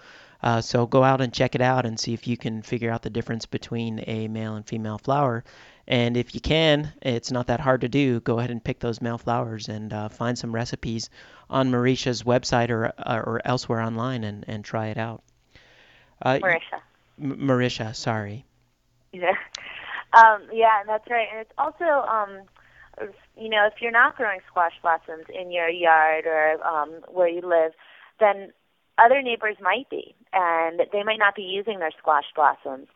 Uh, 0.42 0.61
so 0.61 0.87
go 0.87 1.02
out 1.02 1.21
and 1.21 1.33
check 1.33 1.54
it 1.54 1.61
out 1.61 1.85
and 1.85 1.99
see 1.99 2.14
if 2.14 2.26
you 2.28 2.37
can 2.37 2.62
figure 2.62 2.90
out 2.90 3.02
the 3.02 3.11
difference 3.11 3.47
between 3.47 4.04
a 4.07 4.28
male 4.28 4.54
and 4.54 4.66
female 4.66 4.99
flower. 4.99 5.42
And 5.87 6.16
if 6.16 6.35
you 6.35 6.40
can, 6.40 6.92
it's 7.02 7.30
not 7.33 7.47
that 7.47 7.61
hard 7.61 7.80
to 7.80 7.88
do. 7.88 8.21
Go 8.21 8.38
ahead 8.38 8.50
and 8.50 8.62
pick 8.62 8.78
those 8.78 9.00
male 9.00 9.18
flowers 9.18 9.68
and 9.68 9.92
uh, 9.92 10.09
find 10.09 10.38
some 10.38 10.54
recipes 10.54 11.11
on 11.49 11.71
Marisha's 11.71 12.23
website 12.23 12.71
or 12.71 12.92
uh, 12.99 13.23
or 13.25 13.40
elsewhere 13.45 13.80
online 13.80 14.23
and, 14.23 14.45
and 14.47 14.64
try 14.64 14.88
it 14.88 14.99
out. 14.99 15.23
Uh, 16.21 16.38
Marisha. 16.42 16.80
M- 17.21 17.38
Marisha, 17.40 17.95
sorry. 17.95 18.45
Yeah. 19.12 19.33
Um, 20.14 20.45
yeah, 20.50 20.85
that's 20.87 21.07
right. 21.11 21.28
And 21.30 21.40
it's 21.40 21.52
also, 21.59 21.85
um, 21.85 22.40
you 23.37 23.50
know, 23.50 23.66
if 23.66 23.75
you're 23.83 23.92
not 23.92 24.16
growing 24.16 24.40
squash 24.49 24.73
blossoms 24.80 25.26
in 25.28 25.50
your 25.50 25.68
yard 25.68 26.25
or 26.26 26.66
um, 26.66 27.02
where 27.09 27.28
you 27.28 27.42
live, 27.42 27.73
then 28.18 28.52
other 28.99 29.23
neighbors 29.23 29.57
might 29.61 29.88
be, 29.90 30.14
and 30.33 30.81
they 30.93 31.02
might 31.02 31.19
not 31.19 31.35
be 31.35 31.43
using 31.43 31.78
their 31.78 31.93
squash 31.99 32.26
blossoms. 32.35 32.88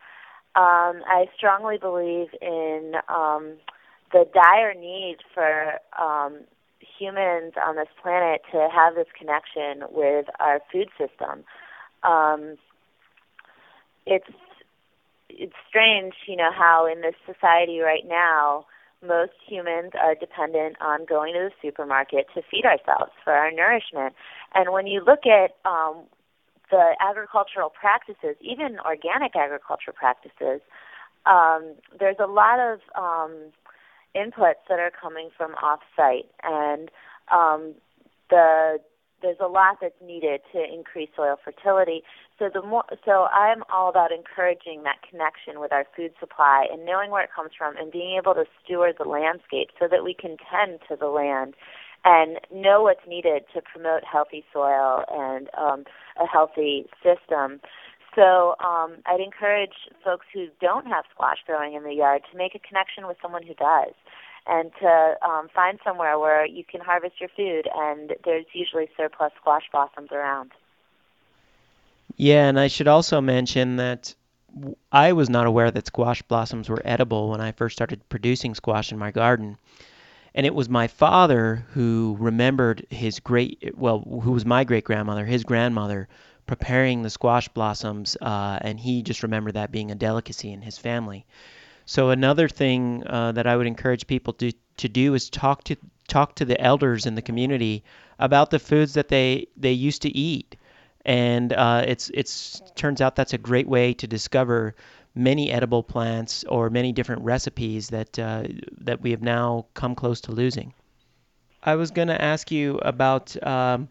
Um, 0.55 1.03
I 1.07 1.27
strongly 1.37 1.79
believe 1.79 2.29
in 2.43 2.95
um, 3.09 3.55
the 4.13 4.27
dire 4.35 4.75
need 4.75 5.19
for 5.33 5.79
um, 5.99 6.41
humans 6.99 7.55
on 7.63 7.77
this 7.77 7.89
planet 8.03 8.43
to 8.53 8.69
have 8.73 8.95
this 8.95 9.07
connection 9.19 9.89
with 9.91 10.27
our 10.39 10.61
food 10.71 10.89
system. 10.99 11.45
Um, 12.03 12.59
it's 14.07 14.29
it's 15.29 15.55
strange, 15.69 16.13
you 16.27 16.37
know, 16.37 16.51
how 16.53 16.87
in 16.87 17.01
this 17.01 17.15
society 17.25 17.81
right 17.81 18.07
now, 18.07 18.67
most 19.03 19.33
humans 19.47 19.93
are 20.01 20.15
dependent 20.15 20.77
on 20.81 21.05
going 21.05 21.35
to 21.35 21.51
the 21.51 21.55
supermarket 21.61 22.27
to 22.35 22.43
feed 22.51 22.65
ourselves 22.65 23.13
for 23.25 23.33
our 23.33 23.51
nourishment. 23.51 24.15
And 24.55 24.73
when 24.73 24.87
you 24.87 25.03
look 25.05 25.27
at 25.27 25.57
um, 25.69 26.05
the 26.71 26.95
agricultural 27.01 27.71
practices, 27.71 28.37
even 28.41 28.79
organic 28.85 29.35
agriculture 29.37 29.93
practices, 29.93 30.61
um, 31.27 31.75
there's 31.99 32.17
a 32.19 32.27
lot 32.27 32.59
of 32.59 32.81
um, 32.97 33.53
inputs 34.17 34.63
that 34.69 34.79
are 34.79 34.91
coming 34.91 35.31
from 35.37 35.53
off-site, 35.57 36.31
and 36.43 36.91
um, 37.33 37.75
the 38.31 38.79
there's 39.23 39.41
a 39.41 39.47
lot 39.47 39.79
that's 39.81 40.01
needed 40.05 40.41
to 40.53 40.63
increase 40.63 41.09
soil 41.17 41.37
fertility. 41.43 42.03
So 42.39 42.51
the 42.53 42.63
more, 42.63 42.85
so 43.05 43.29
I'm 43.33 43.63
all 43.73 43.89
about 43.89 44.11
encouraging 44.13 44.83
that 44.83 44.99
connection 45.09 45.61
with 45.61 45.73
our 45.73 45.87
food 45.97 46.13
supply 46.19 46.67
and 46.71 46.85
knowing 46.85 47.11
where 47.11 47.23
it 47.23 47.31
comes 47.35 47.51
from 47.57 47.77
and 47.77 47.91
being 47.91 48.19
able 48.19 48.35
to 48.35 48.45
steward 48.63 48.97
the 48.99 49.09
landscape 49.09 49.71
so 49.79 49.87
that 49.89 50.05
we 50.05 50.15
can 50.15 50.37
tend 50.51 50.81
to 50.89 50.97
the 50.97 51.07
land 51.07 51.55
and 52.05 52.41
know 52.53 52.83
what's 52.83 53.07
needed 53.07 53.45
to 53.55 53.63
promote 53.63 54.03
healthy 54.05 54.45
soil 54.53 55.05
and 55.11 55.49
um, 55.57 55.85
a 56.21 56.27
healthy 56.27 56.87
system. 57.03 57.61
So 58.15 58.57
um, 58.61 58.97
I'd 59.07 59.21
encourage 59.25 59.89
folks 60.05 60.27
who 60.35 60.49
don't 60.61 60.87
have 60.87 61.05
squash 61.11 61.39
growing 61.47 61.75
in 61.75 61.85
the 61.85 61.95
yard 61.95 62.23
to 62.31 62.37
make 62.37 62.55
a 62.55 62.59
connection 62.59 63.07
with 63.07 63.17
someone 63.23 63.43
who 63.43 63.55
does 63.55 63.95
and 64.47 64.73
to 64.81 65.15
um, 65.23 65.49
find 65.55 65.79
somewhere 65.85 66.19
where 66.19 66.45
you 66.45 66.65
can 66.65 66.81
harvest 66.81 67.21
your 67.21 67.31
food, 67.37 67.69
and 67.75 68.15
there's 68.25 68.47
usually 68.53 68.89
surplus 68.97 69.33
squash 69.39 69.65
blossoms 69.71 70.11
around. 70.13 70.53
Yeah, 72.17 72.47
and 72.47 72.59
I 72.59 72.69
should 72.69 72.89
also 72.89 73.21
mention 73.21 73.77
that 73.77 74.15
I 74.91 75.13
was 75.13 75.31
not 75.31 75.47
aware 75.47 75.71
that 75.71 75.87
squash 75.87 76.23
blossoms 76.23 76.69
were 76.69 76.83
edible 76.85 77.31
when 77.31 77.41
I 77.41 77.53
first 77.53 77.77
started 77.77 78.07
producing 78.09 78.55
squash 78.55 78.93
in 78.93 78.99
my 78.99 79.11
garden. 79.11 79.57
And 80.35 80.47
it 80.47 80.55
was 80.55 80.69
my 80.69 80.89
father 80.89 81.67
who 81.71 82.17
remembered 82.19 82.87
his 82.91 83.21
great, 83.21 83.73
well, 83.77 84.01
who 84.01 84.33
was 84.33 84.47
my 84.47 84.65
great 84.65 84.85
grandmother, 84.85 85.25
his 85.25 85.45
grandmother, 85.45 86.09
preparing 86.47 87.03
the 87.03 87.11
squash 87.11 87.49
blossoms, 87.49 88.17
uh, 88.21 88.59
and 88.63 88.81
he 88.81 89.03
just 89.03 89.23
remembered 89.23 89.55
that 89.55 89.71
being 89.71 89.91
a 89.91 89.95
delicacy 89.95 90.53
in 90.53 90.63
his 90.63 90.79
family. 90.79 91.25
So 91.93 92.09
another 92.09 92.49
thing 92.49 93.03
uh, 93.07 93.33
that 93.33 93.47
I 93.47 93.55
would 93.55 93.67
encourage 93.67 94.07
people 94.07 94.33
to 94.41 94.51
to 94.79 94.89
do 94.89 95.13
is 95.13 95.29
talk 95.29 95.63
to 95.65 95.77
talk 96.09 96.35
to 96.37 96.47
the 96.47 96.59
elders 96.59 97.05
in 97.05 97.17
the 97.17 97.21
community 97.21 97.85
about 98.19 98.51
the 98.51 98.59
foods 98.59 98.95
that 98.95 99.09
they 99.09 99.49
they 99.59 99.73
used 99.73 100.01
to 100.01 100.09
eat, 100.09 100.57
and 101.05 101.53
uh, 101.53 101.85
it's 101.87 102.11
it's 102.15 102.63
turns 102.77 103.03
out 103.03 103.15
that's 103.15 103.35
a 103.35 103.39
great 103.51 103.69
way 103.69 103.93
to 103.93 104.07
discover 104.07 104.75
many 105.15 105.53
edible 105.53 105.83
plants 105.83 106.45
or 106.45 106.71
many 106.71 106.93
different 106.93 107.21
recipes 107.25 107.89
that 107.89 108.19
uh, 108.19 108.45
that 108.79 109.03
we 109.03 109.11
have 109.11 109.21
now 109.21 109.67
come 109.75 109.95
close 109.95 110.23
to 110.23 110.33
losing. 110.33 110.73
I 111.63 111.75
was 111.75 111.91
going 111.91 112.09
to 112.09 112.23
ask 112.23 112.51
you 112.51 112.79
about 112.79 113.37
um, 113.47 113.87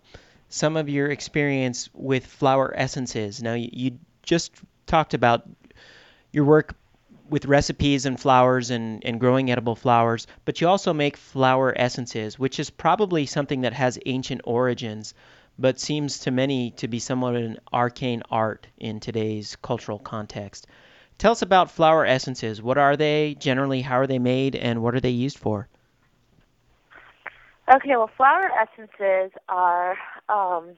some 0.50 0.76
of 0.76 0.90
your 0.90 1.12
experience 1.12 1.88
with 1.94 2.26
flower 2.26 2.74
essences. 2.76 3.44
Now 3.44 3.54
you, 3.54 3.70
you 3.72 4.00
just 4.24 4.54
talked 4.88 5.14
about 5.14 5.48
your 6.32 6.46
work 6.46 6.74
with 7.32 7.46
recipes 7.46 8.06
and 8.06 8.20
flowers 8.20 8.70
and, 8.70 9.04
and 9.06 9.20
growing 9.20 9.50
edible 9.50 9.76
flowers, 9.76 10.28
but 10.44 10.60
you 10.60 10.68
also 10.68 10.92
make 10.92 11.16
flower 11.16 11.74
essences, 11.78 12.38
which 12.38 12.60
is 12.60 12.70
probably 12.70 13.26
something 13.26 13.62
that 13.62 13.72
has 13.72 13.98
ancient 14.06 14.42
origins, 14.44 15.14
but 15.58 15.80
seems 15.80 16.20
to 16.20 16.30
many 16.30 16.72
to 16.72 16.90
be 16.90 17.00
somewhat 17.00 17.36
an 17.36 17.58
arcane 17.72 18.22
art 18.30 18.68
in 18.78 19.00
today's 19.00 19.56
cultural 19.62 19.98
context. 19.98 20.68
Tell 21.18 21.32
us 21.32 21.42
about 21.42 21.72
flower 21.72 22.06
essences. 22.06 22.62
What 22.62 22.78
are 22.78 22.98
they 22.98 23.36
generally? 23.40 23.82
How 23.82 24.00
are 24.00 24.08
they 24.08 24.20
made? 24.20 24.56
And 24.56 24.84
what 24.84 24.94
are 24.94 25.00
they 25.00 25.12
used 25.12 25.38
for? 25.38 25.70
Okay, 27.74 27.96
well, 27.96 28.10
flower 28.18 28.50
essences 28.60 29.32
are 29.48 29.96
um, 30.28 30.72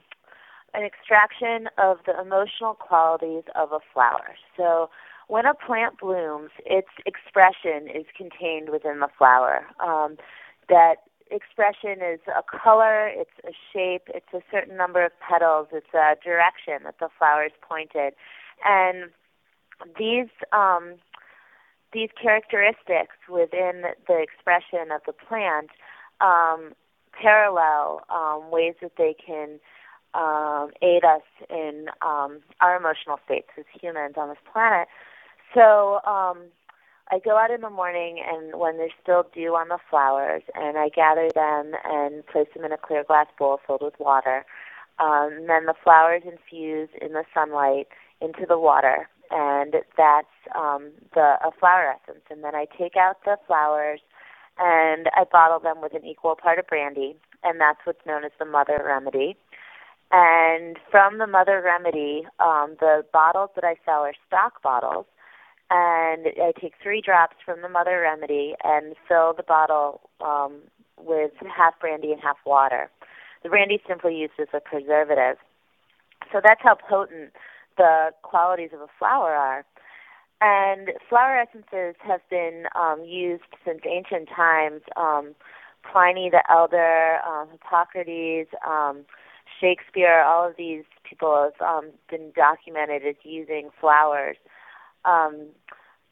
an 0.72 0.84
extraction 0.84 1.68
of 1.78 1.98
the 2.06 2.20
emotional 2.20 2.74
qualities 2.74 3.42
of 3.56 3.72
a 3.72 3.80
flower. 3.92 4.36
So, 4.56 4.90
when 5.28 5.46
a 5.46 5.54
plant 5.54 5.98
blooms, 6.00 6.50
its 6.64 6.88
expression 7.06 7.88
is 7.88 8.04
contained 8.16 8.70
within 8.70 9.00
the 9.00 9.08
flower. 9.16 9.66
Um, 9.80 10.16
that 10.68 10.96
expression 11.30 12.02
is 12.02 12.20
a 12.28 12.42
color, 12.42 13.08
it's 13.08 13.30
a 13.44 13.52
shape, 13.72 14.08
it's 14.08 14.32
a 14.32 14.40
certain 14.50 14.76
number 14.76 15.04
of 15.04 15.12
petals, 15.20 15.68
it's 15.72 15.94
a 15.94 16.16
direction 16.22 16.84
that 16.84 16.98
the 17.00 17.08
flower 17.18 17.44
is 17.46 17.52
pointed, 17.66 18.14
and 18.64 19.10
these 19.98 20.28
um, 20.52 20.94
these 21.92 22.10
characteristics 22.20 23.16
within 23.28 23.84
the 24.08 24.18
expression 24.18 24.90
of 24.92 25.00
the 25.06 25.12
plant 25.12 25.70
um, 26.20 26.72
parallel 27.12 28.02
um, 28.10 28.50
ways 28.50 28.74
that 28.82 28.92
they 28.98 29.14
can 29.14 29.60
um, 30.14 30.70
aid 30.82 31.04
us 31.04 31.22
in 31.50 31.86
um, 32.02 32.40
our 32.60 32.76
emotional 32.76 33.18
states 33.24 33.48
as 33.58 33.64
humans 33.80 34.14
on 34.16 34.28
this 34.28 34.38
planet. 34.52 34.88
So 35.54 36.00
um, 36.06 36.46
I 37.10 37.18
go 37.24 37.36
out 37.38 37.50
in 37.50 37.60
the 37.60 37.70
morning, 37.70 38.20
and 38.26 38.58
when 38.58 38.76
there's 38.76 38.92
still 39.02 39.26
dew 39.34 39.54
on 39.54 39.68
the 39.68 39.78
flowers, 39.90 40.42
and 40.54 40.76
I 40.78 40.88
gather 40.88 41.30
them 41.34 41.72
and 41.84 42.26
place 42.26 42.48
them 42.54 42.64
in 42.64 42.72
a 42.72 42.78
clear 42.78 43.04
glass 43.04 43.26
bowl 43.38 43.60
filled 43.66 43.82
with 43.82 43.94
water. 43.98 44.44
Um, 44.98 45.30
and 45.32 45.48
then 45.48 45.66
the 45.66 45.74
flowers 45.82 46.22
infuse 46.24 46.88
in 47.00 47.12
the 47.12 47.24
sunlight 47.34 47.88
into 48.20 48.46
the 48.48 48.58
water, 48.58 49.08
and 49.30 49.74
that's 49.96 50.28
um, 50.54 50.92
the 51.14 51.36
a 51.44 51.50
flower 51.58 51.94
essence. 51.94 52.24
And 52.30 52.44
then 52.44 52.54
I 52.54 52.66
take 52.78 52.96
out 52.96 53.24
the 53.24 53.36
flowers 53.46 54.00
and 54.58 55.08
I 55.16 55.24
bottle 55.30 55.58
them 55.58 55.80
with 55.82 55.94
an 55.94 56.04
equal 56.06 56.36
part 56.36 56.58
of 56.58 56.66
brandy, 56.68 57.16
and 57.42 57.60
that's 57.60 57.80
what's 57.84 58.06
known 58.06 58.24
as 58.24 58.30
the 58.38 58.44
mother 58.44 58.80
remedy. 58.86 59.36
And 60.12 60.78
from 60.90 61.18
the 61.18 61.26
mother 61.26 61.60
remedy, 61.64 62.24
um, 62.38 62.76
the 62.78 63.04
bottles 63.12 63.50
that 63.56 63.64
I 63.64 63.74
sell 63.84 64.02
are 64.02 64.14
stock 64.28 64.62
bottles, 64.62 65.06
and 65.70 66.26
I 66.26 66.52
take 66.60 66.74
three 66.82 67.00
drops 67.00 67.36
from 67.44 67.62
the 67.62 67.68
Mother 67.68 68.00
Remedy 68.00 68.54
and 68.62 68.94
fill 69.08 69.32
the 69.34 69.42
bottle 69.42 70.00
um, 70.20 70.60
with 70.98 71.32
half 71.54 71.78
brandy 71.80 72.12
and 72.12 72.20
half 72.20 72.36
water. 72.46 72.90
The 73.42 73.48
brandy 73.48 73.80
simply 73.86 74.16
used 74.16 74.34
as 74.40 74.48
a 74.54 74.60
preservative. 74.60 75.36
So 76.32 76.40
that's 76.42 76.60
how 76.62 76.76
potent 76.76 77.32
the 77.76 78.10
qualities 78.22 78.70
of 78.72 78.80
a 78.80 78.88
flower 78.98 79.32
are. 79.32 79.64
And 80.40 80.90
flower 81.08 81.38
essences 81.38 81.96
have 82.00 82.20
been 82.30 82.64
um, 82.74 83.04
used 83.04 83.44
since 83.64 83.80
ancient 83.86 84.28
times. 84.34 84.82
Um, 84.96 85.34
Pliny 85.90 86.30
the 86.30 86.42
Elder, 86.50 87.18
um, 87.26 87.48
Hippocrates, 87.52 88.50
um, 88.66 89.04
Shakespeare, 89.60 90.22
all 90.22 90.48
of 90.48 90.56
these 90.56 90.84
people 91.08 91.50
have 91.50 91.66
um, 91.66 91.90
been 92.10 92.32
documented 92.34 93.06
as 93.06 93.16
using 93.22 93.70
flowers. 93.80 94.36
Um, 95.04 95.48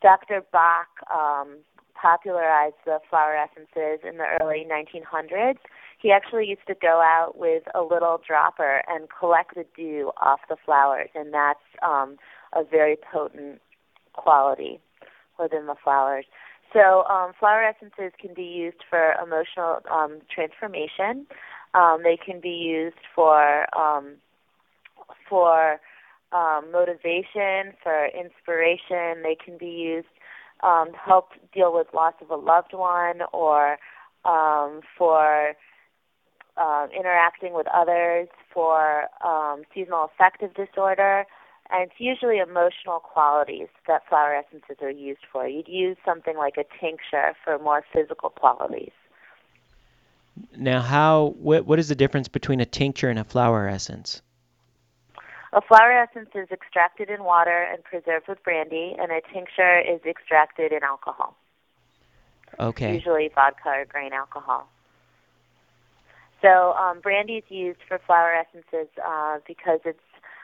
Dr. 0.03 0.43
Bach 0.53 0.89
um, 1.13 1.59
popularized 2.01 2.77
the 2.85 2.99
flower 3.09 3.37
essences 3.37 4.01
in 4.07 4.19
the 4.19 4.27
early 4.41 4.67
1900s. 4.71 5.59
He 6.01 6.11
actually 6.11 6.47
used 6.47 6.67
to 6.67 6.75
go 6.75 7.01
out 7.01 7.39
with 7.39 7.63
a 7.75 7.83
little 7.83 8.21
dropper 8.27 8.83
and 8.89 9.07
collect 9.09 9.55
the 9.55 9.65
dew 9.77 10.11
off 10.21 10.41
the 10.49 10.57
flowers, 10.65 11.11
and 11.15 11.33
that's 11.33 11.61
um, 11.83 12.17
a 12.53 12.65
very 12.65 12.97
potent 12.97 13.61
quality 14.13 14.81
within 15.39 15.67
the 15.67 15.77
flowers. 15.83 16.25
So 16.73 17.05
um, 17.05 17.33
flower 17.39 17.63
essences 17.63 18.13
can 18.19 18.35
be 18.35 18.45
used 18.45 18.83
for 18.89 19.15
emotional 19.23 19.79
um, 19.91 20.21
transformation. 20.35 21.27
Um, 21.75 22.01
they 22.03 22.17
can 22.17 22.41
be 22.41 22.51
used 22.51 22.97
for 23.15 23.67
um, 23.79 24.17
for 25.29 25.81
um, 26.33 26.71
motivation, 26.73 27.75
for 27.83 28.07
inspiration. 28.07 29.23
They 29.23 29.37
can 29.43 29.59
be 29.59 29.67
used 29.67 30.09
um, 30.63 30.93
to 30.93 30.99
help 30.99 31.31
deal 31.53 31.73
with 31.75 31.89
loss 31.95 32.15
of 32.21 32.31
a 32.31 32.37
loved 32.37 32.73
one 32.73 33.21
or 33.33 33.79
um, 34.25 34.81
for 34.97 35.53
uh, 36.57 36.87
interacting 36.97 37.55
with 37.55 37.67
others, 37.75 38.29
for 38.53 39.05
um, 39.25 39.63
seasonal 39.75 40.11
affective 40.13 40.55
disorder. 40.55 41.25
And 41.71 41.91
it's 41.91 41.99
usually 41.99 42.39
emotional 42.39 43.01
qualities 43.01 43.69
that 43.89 44.03
flower 44.09 44.35
essences 44.35 44.77
are 44.83 44.91
used 44.91 45.23
for. 45.33 45.49
You'd 45.49 45.69
use 45.69 45.97
something 46.05 46.37
like 46.37 46.57
a 46.59 46.65
tincture 46.79 47.35
for 47.43 47.59
more 47.59 47.83
physical 47.93 48.29
qualities. 48.31 48.93
Now, 50.57 50.81
how 50.81 51.35
what 51.39 51.67
what 51.67 51.79
is 51.79 51.89
the 51.89 51.95
difference 51.95 52.29
between 52.29 52.61
a 52.61 52.67
tincture 52.67 53.09
and 53.09 53.19
a 53.19 53.25
flower 53.25 53.69
essence? 53.69 54.23
A 55.53 55.61
flower 55.61 55.93
essence 55.93 56.31
is 56.35 56.49
extracted 56.51 57.11
in 57.11 57.25
water 57.25 57.69
and 57.71 57.85
preserved 57.85 58.27
with 58.29 58.43
brandy, 58.43 58.97
and 58.99 59.13
a 59.13 59.21
tincture 59.33 59.81
is 59.81 60.01
extracted 60.07 60.73
in 60.73 60.83
alcohol. 60.83 61.37
Okay. 62.59 62.95
Usually 62.95 63.31
vodka 63.35 63.69
or 63.69 63.85
grain 63.85 64.13
alcohol. 64.13 64.69
So 66.41 66.73
um, 66.73 67.01
brandy 67.01 67.35
is 67.35 67.45
used 67.49 67.81
for 67.87 68.01
flower 68.05 68.35
essences 68.35 68.89
uh, 69.05 69.39
because 69.47 69.81
it's 69.85 70.01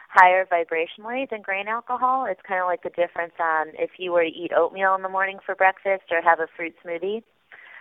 higher 0.09 0.47
vibrationally 0.47 1.29
than 1.29 1.43
grain 1.43 1.69
alcohol. 1.69 2.27
It's 2.27 2.41
kind 2.47 2.61
of 2.61 2.67
like 2.67 2.83
the 2.83 2.91
difference 2.91 3.35
on 3.41 3.69
if 3.75 3.91
you 3.99 4.13
were 4.13 4.25
to 4.25 4.31
eat 4.31 4.53
oatmeal 4.57 4.95
in 4.95 5.03
the 5.03 5.09
morning 5.09 5.39
for 5.45 5.55
breakfast 5.55 6.05
or 6.11 6.23
have 6.23 6.41
a 6.41 6.47
fruit 6.57 6.75
smoothie. 6.85 7.23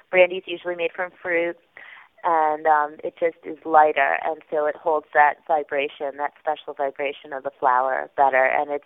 Brandy 0.09 0.37
is 0.37 0.43
usually 0.47 0.75
made 0.75 0.91
from 0.95 1.11
fruit 1.21 1.57
and 2.27 2.67
um, 2.67 2.97
it 3.05 3.13
just 3.17 3.37
is 3.45 3.57
lighter, 3.63 4.17
and 4.25 4.41
so 4.51 4.65
it 4.65 4.75
holds 4.75 5.07
that 5.13 5.35
vibration, 5.47 6.17
that 6.17 6.33
special 6.37 6.73
vibration 6.73 7.31
of 7.31 7.43
the 7.43 7.51
flower 7.57 8.09
better. 8.17 8.43
And 8.43 8.69
it's 8.69 8.83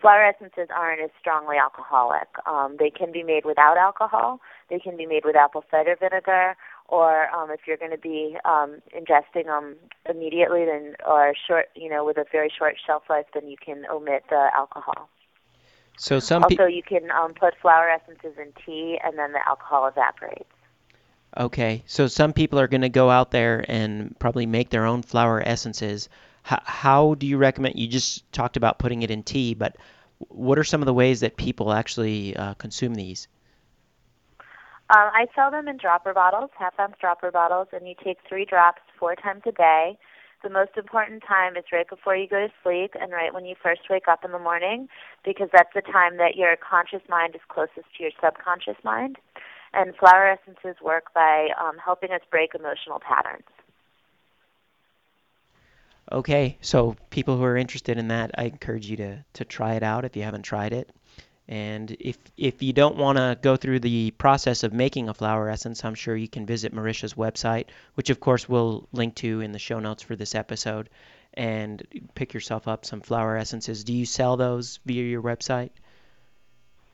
flower 0.00 0.24
essences 0.24 0.68
aren't 0.74 1.02
as 1.02 1.10
strongly 1.20 1.56
alcoholic. 1.58 2.28
Um, 2.46 2.76
they 2.78 2.88
can 2.88 3.12
be 3.12 3.22
made 3.22 3.44
without 3.44 3.76
alcohol. 3.76 4.40
They 4.70 4.78
can 4.78 4.96
be 4.96 5.04
made 5.04 5.26
with 5.26 5.36
apple 5.36 5.64
cider 5.70 5.96
vinegar, 6.00 6.56
or 6.88 7.28
um, 7.28 7.50
if 7.50 7.60
you're 7.66 7.76
going 7.76 7.90
to 7.90 7.98
be 7.98 8.38
um, 8.46 8.80
ingesting 8.96 9.44
them 9.44 9.76
immediately, 10.08 10.64
then 10.64 10.96
or 11.06 11.34
short, 11.46 11.66
you 11.76 11.90
know, 11.90 12.06
with 12.06 12.16
a 12.16 12.24
very 12.32 12.50
short 12.56 12.76
shelf 12.84 13.02
life, 13.10 13.26
then 13.34 13.48
you 13.48 13.56
can 13.62 13.84
omit 13.92 14.24
the 14.30 14.48
alcohol. 14.56 15.10
So 15.98 16.20
some 16.20 16.42
also 16.42 16.64
you 16.64 16.82
can 16.82 17.10
um, 17.10 17.34
put 17.34 17.52
flower 17.60 17.90
essences 17.90 18.38
in 18.40 18.54
tea, 18.64 18.98
and 19.04 19.18
then 19.18 19.32
the 19.32 19.46
alcohol 19.46 19.86
evaporates. 19.86 20.48
Okay, 21.36 21.84
so 21.86 22.06
some 22.06 22.32
people 22.32 22.58
are 22.58 22.68
going 22.68 22.80
to 22.80 22.88
go 22.88 23.10
out 23.10 23.30
there 23.30 23.64
and 23.68 24.18
probably 24.18 24.46
make 24.46 24.70
their 24.70 24.86
own 24.86 25.02
flower 25.02 25.42
essences. 25.44 26.08
H- 26.50 26.60
how 26.64 27.14
do 27.14 27.26
you 27.26 27.36
recommend? 27.36 27.78
You 27.78 27.86
just 27.86 28.30
talked 28.32 28.56
about 28.56 28.78
putting 28.78 29.02
it 29.02 29.10
in 29.10 29.22
tea, 29.22 29.54
but 29.54 29.76
what 30.28 30.58
are 30.58 30.64
some 30.64 30.82
of 30.82 30.86
the 30.86 30.94
ways 30.94 31.20
that 31.20 31.36
people 31.36 31.72
actually 31.72 32.34
uh, 32.34 32.54
consume 32.54 32.94
these? 32.94 33.28
Um, 34.90 35.10
I 35.12 35.26
sell 35.34 35.50
them 35.50 35.68
in 35.68 35.76
dropper 35.76 36.14
bottles, 36.14 36.50
half 36.58 36.80
ounce 36.80 36.94
dropper 36.98 37.30
bottles, 37.30 37.68
and 37.72 37.86
you 37.86 37.94
take 38.02 38.18
three 38.26 38.46
drops 38.46 38.80
four 38.98 39.14
times 39.14 39.42
a 39.44 39.52
day. 39.52 39.98
The 40.42 40.48
most 40.48 40.76
important 40.76 41.24
time 41.28 41.56
is 41.56 41.64
right 41.72 41.88
before 41.88 42.16
you 42.16 42.26
go 42.26 42.46
to 42.46 42.52
sleep 42.62 42.92
and 42.98 43.12
right 43.12 43.34
when 43.34 43.44
you 43.44 43.54
first 43.62 43.82
wake 43.90 44.08
up 44.08 44.24
in 44.24 44.32
the 44.32 44.38
morning, 44.38 44.88
because 45.24 45.50
that's 45.52 45.74
the 45.74 45.82
time 45.82 46.16
that 46.16 46.36
your 46.36 46.56
conscious 46.56 47.02
mind 47.08 47.34
is 47.34 47.42
closest 47.48 47.86
to 47.96 48.02
your 48.02 48.12
subconscious 48.22 48.76
mind. 48.82 49.18
And 49.72 49.94
flower 49.96 50.28
essences 50.28 50.80
work 50.82 51.12
by 51.14 51.48
um, 51.60 51.76
helping 51.82 52.10
us 52.10 52.22
break 52.30 52.54
emotional 52.54 53.00
patterns. 53.00 53.44
Okay, 56.10 56.56
so 56.62 56.96
people 57.10 57.36
who 57.36 57.44
are 57.44 57.56
interested 57.56 57.98
in 57.98 58.08
that, 58.08 58.30
I 58.38 58.44
encourage 58.44 58.86
you 58.86 58.96
to, 58.96 59.24
to 59.34 59.44
try 59.44 59.74
it 59.74 59.82
out 59.82 60.06
if 60.06 60.16
you 60.16 60.22
haven't 60.22 60.42
tried 60.42 60.72
it. 60.72 60.90
And 61.48 61.96
if 61.98 62.18
if 62.36 62.62
you 62.62 62.74
don't 62.74 62.96
want 62.96 63.16
to 63.16 63.38
go 63.40 63.56
through 63.56 63.80
the 63.80 64.10
process 64.12 64.64
of 64.64 64.74
making 64.74 65.08
a 65.08 65.14
flower 65.14 65.48
essence, 65.48 65.82
I'm 65.82 65.94
sure 65.94 66.14
you 66.14 66.28
can 66.28 66.44
visit 66.44 66.74
Marisha's 66.74 67.14
website, 67.14 67.66
which 67.94 68.10
of 68.10 68.20
course 68.20 68.48
we'll 68.48 68.86
link 68.92 69.14
to 69.16 69.40
in 69.40 69.52
the 69.52 69.58
show 69.58 69.80
notes 69.80 70.02
for 70.02 70.14
this 70.14 70.34
episode, 70.34 70.90
and 71.32 71.82
pick 72.14 72.34
yourself 72.34 72.68
up 72.68 72.84
some 72.84 73.00
flower 73.00 73.36
essences. 73.38 73.82
Do 73.82 73.94
you 73.94 74.04
sell 74.04 74.36
those 74.36 74.78
via 74.84 75.02
your 75.04 75.22
website? 75.22 75.70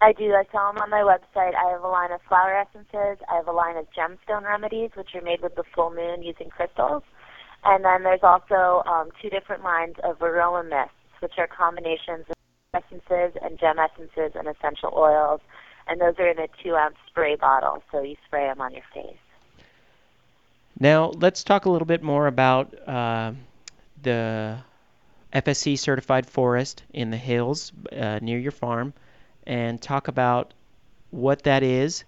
I 0.05 0.13
do. 0.13 0.35
I 0.35 0.45
sell 0.53 0.71
them 0.71 0.83
on 0.83 0.91
my 0.91 1.01
website. 1.01 1.55
I 1.55 1.71
have 1.73 1.83
a 1.83 1.89
line 1.89 2.13
of 2.13 2.21
flower 2.29 2.53
essences. 2.53 3.25
I 3.33 3.37
have 3.37 3.49
a 3.49 3.53
line 3.53 3.79
of 3.79 3.87
gemstone 3.91 4.45
remedies, 4.45 4.91
which 4.97 5.15
are 5.15 5.23
made 5.23 5.41
with 5.41 5.55
the 5.55 5.65
full 5.75 5.95
moon 5.95 6.23
using 6.23 6.51
crystals. 6.51 7.03
And 7.65 7.87
then 7.87 8.03
there's 8.03 8.23
also 8.23 8.83
um, 8.87 9.09
two 9.23 9.31
different 9.31 9.65
lines 9.65 9.95
of 10.05 10.21
aroma 10.21 10.63
mists, 10.69 10.93
which 11.21 11.33
are 11.39 11.47
combinations 11.47 12.27
of 12.29 12.37
essences 12.75 13.41
and 13.43 13.59
gem 13.59 13.79
essences 13.79 14.33
and 14.35 14.47
essential 14.47 14.93
oils. 14.95 15.41
And 15.87 15.99
those 15.99 16.17
are 16.19 16.29
in 16.29 16.39
a 16.39 16.49
two 16.63 16.77
ounce 16.77 16.97
spray 17.07 17.37
bottle, 17.37 17.83
so 17.91 18.03
you 18.03 18.17
spray 18.27 18.47
them 18.47 18.61
on 18.61 18.75
your 18.75 18.85
face. 18.93 19.17
Now, 20.79 21.13
let's 21.17 21.45
talk 21.45 21.65
a 21.65 21.71
little 21.71 21.87
bit 21.87 22.03
more 22.03 22.27
about 22.27 22.77
uh, 22.87 23.33
the 24.03 24.59
FSC 25.33 25.79
certified 25.79 26.27
forest 26.27 26.83
in 26.93 27.11
the 27.11 27.17
hills 27.17 27.73
uh, 27.91 28.19
near 28.21 28.39
your 28.39 28.53
farm 28.53 28.93
and 29.47 29.81
talk 29.81 30.09
about 30.09 30.55
what 31.11 31.43
that 31.45 31.63
is 31.63 32.05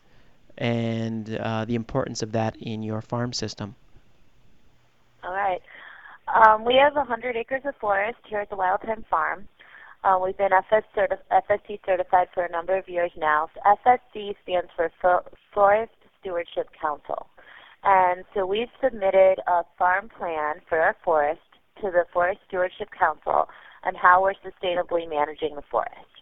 and 0.58 1.36
uh, 1.36 1.64
the 1.64 1.74
importance 1.74 2.22
of 2.22 2.32
that 2.32 2.56
in 2.56 2.82
your 2.82 3.00
farm 3.00 3.32
system. 3.32 3.74
All 5.22 5.32
right. 5.32 5.60
Um, 6.34 6.64
we 6.64 6.74
have 6.74 6.94
100 6.94 7.36
acres 7.36 7.62
of 7.64 7.74
forest 7.76 8.18
here 8.28 8.40
at 8.40 8.50
the 8.50 8.56
Wild 8.56 8.80
Thyme 8.80 9.04
Farm. 9.08 9.48
Uh, 10.02 10.18
we've 10.22 10.36
been 10.36 10.52
FS 10.52 10.84
FSC 10.96 11.80
certified 11.84 12.28
for 12.32 12.44
a 12.44 12.50
number 12.50 12.76
of 12.76 12.88
years 12.88 13.10
now. 13.16 13.48
FSC 13.64 14.34
stands 14.42 14.70
for 14.76 14.90
Forest 15.52 15.92
Stewardship 16.20 16.68
Council. 16.80 17.26
And 17.82 18.24
so 18.34 18.46
we've 18.46 18.70
submitted 18.82 19.38
a 19.46 19.62
farm 19.78 20.08
plan 20.16 20.56
for 20.68 20.78
our 20.78 20.96
forest 21.04 21.40
to 21.80 21.90
the 21.90 22.04
Forest 22.12 22.40
Stewardship 22.48 22.88
Council 22.96 23.48
on 23.84 23.94
how 23.94 24.22
we're 24.22 24.34
sustainably 24.34 25.08
managing 25.08 25.54
the 25.54 25.62
forest. 25.70 26.15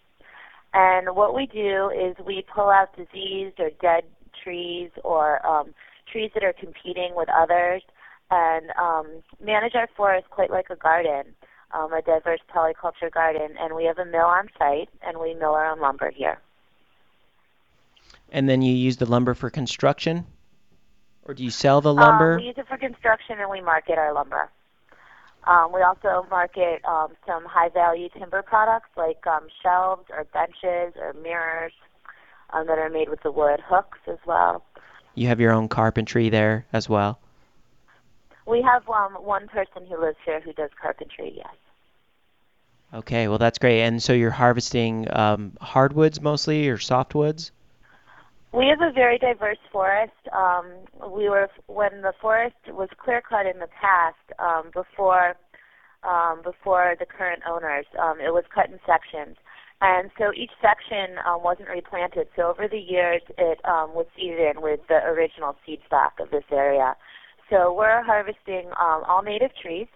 And 0.74 1.14
what 1.14 1.34
we 1.34 1.46
do 1.46 1.90
is 1.90 2.16
we 2.26 2.44
pull 2.52 2.68
out 2.68 2.96
diseased 2.96 3.60
or 3.60 3.70
dead 3.80 4.02
trees 4.42 4.90
or 5.04 5.44
um, 5.46 5.72
trees 6.10 6.32
that 6.34 6.42
are 6.42 6.52
competing 6.52 7.14
with 7.14 7.28
others 7.28 7.82
and 8.30 8.70
um, 8.76 9.06
manage 9.40 9.76
our 9.76 9.88
forest 9.96 10.28
quite 10.30 10.50
like 10.50 10.70
a 10.70 10.76
garden, 10.76 11.32
um, 11.72 11.92
a 11.92 12.02
diverse 12.02 12.40
polyculture 12.52 13.10
garden. 13.12 13.56
And 13.60 13.76
we 13.76 13.84
have 13.84 13.98
a 13.98 14.04
mill 14.04 14.26
on 14.26 14.48
site 14.58 14.88
and 15.06 15.18
we 15.18 15.34
mill 15.34 15.54
our 15.54 15.70
own 15.70 15.78
lumber 15.78 16.10
here. 16.10 16.40
And 18.32 18.48
then 18.48 18.60
you 18.60 18.74
use 18.74 18.96
the 18.96 19.06
lumber 19.06 19.34
for 19.34 19.50
construction? 19.50 20.26
Or 21.22 21.34
do 21.34 21.44
you 21.44 21.50
sell 21.50 21.80
the 21.80 21.94
lumber? 21.94 22.32
Um, 22.32 22.40
we 22.40 22.48
use 22.48 22.58
it 22.58 22.66
for 22.66 22.76
construction 22.76 23.38
and 23.38 23.48
we 23.48 23.60
market 23.60 23.96
our 23.96 24.12
lumber. 24.12 24.50
Um, 25.46 25.72
we 25.72 25.82
also 25.82 26.26
market 26.30 26.82
um, 26.84 27.08
some 27.26 27.44
high 27.44 27.68
value 27.68 28.08
timber 28.18 28.42
products 28.42 28.88
like 28.96 29.26
um, 29.26 29.48
shelves 29.62 30.04
or 30.10 30.24
benches 30.32 30.94
or 31.00 31.12
mirrors 31.22 31.72
um, 32.52 32.66
that 32.66 32.78
are 32.78 32.88
made 32.88 33.08
with 33.08 33.22
the 33.22 33.30
wood, 33.30 33.60
hooks 33.66 33.98
as 34.06 34.18
well. 34.26 34.64
You 35.14 35.28
have 35.28 35.40
your 35.40 35.52
own 35.52 35.68
carpentry 35.68 36.28
there 36.28 36.66
as 36.72 36.88
well? 36.88 37.18
We 38.46 38.62
have 38.62 38.88
um, 38.88 39.14
one 39.14 39.48
person 39.48 39.86
who 39.88 40.00
lives 40.00 40.18
here 40.24 40.40
who 40.40 40.52
does 40.52 40.70
carpentry, 40.80 41.34
yes. 41.36 41.54
Okay, 42.92 43.28
well 43.28 43.38
that's 43.38 43.58
great. 43.58 43.82
And 43.82 44.02
so 44.02 44.12
you're 44.12 44.30
harvesting 44.30 45.08
um, 45.14 45.52
hardwoods 45.60 46.20
mostly 46.20 46.68
or 46.68 46.78
softwoods? 46.78 47.50
We 48.54 48.68
have 48.68 48.80
a 48.80 48.92
very 48.92 49.18
diverse 49.18 49.58
forest. 49.72 50.12
Um, 50.32 50.70
we 51.10 51.28
were 51.28 51.48
when 51.66 52.02
the 52.02 52.12
forest 52.20 52.54
was 52.68 52.88
clear 53.02 53.20
cut 53.20 53.46
in 53.46 53.58
the 53.58 53.66
past, 53.66 54.14
um, 54.38 54.70
before 54.72 55.34
um, 56.04 56.40
before 56.44 56.94
the 57.00 57.06
current 57.06 57.42
owners. 57.50 57.84
Um, 58.00 58.20
it 58.20 58.32
was 58.32 58.44
cut 58.54 58.70
in 58.70 58.78
sections. 58.86 59.36
And 59.80 60.10
so 60.16 60.30
each 60.36 60.52
section 60.62 61.18
um, 61.26 61.42
wasn't 61.42 61.68
replanted. 61.68 62.28
So 62.36 62.42
over 62.42 62.68
the 62.68 62.78
years, 62.78 63.22
it 63.36 63.58
um, 63.64 63.92
was 63.92 64.06
seeded 64.14 64.38
in 64.38 64.62
with 64.62 64.80
the 64.88 65.02
original 65.02 65.56
seed 65.66 65.80
stock 65.88 66.12
of 66.20 66.30
this 66.30 66.44
area. 66.52 66.94
So 67.50 67.74
we're 67.74 68.04
harvesting 68.04 68.70
um, 68.80 69.02
all 69.08 69.22
native 69.22 69.50
trees, 69.60 69.88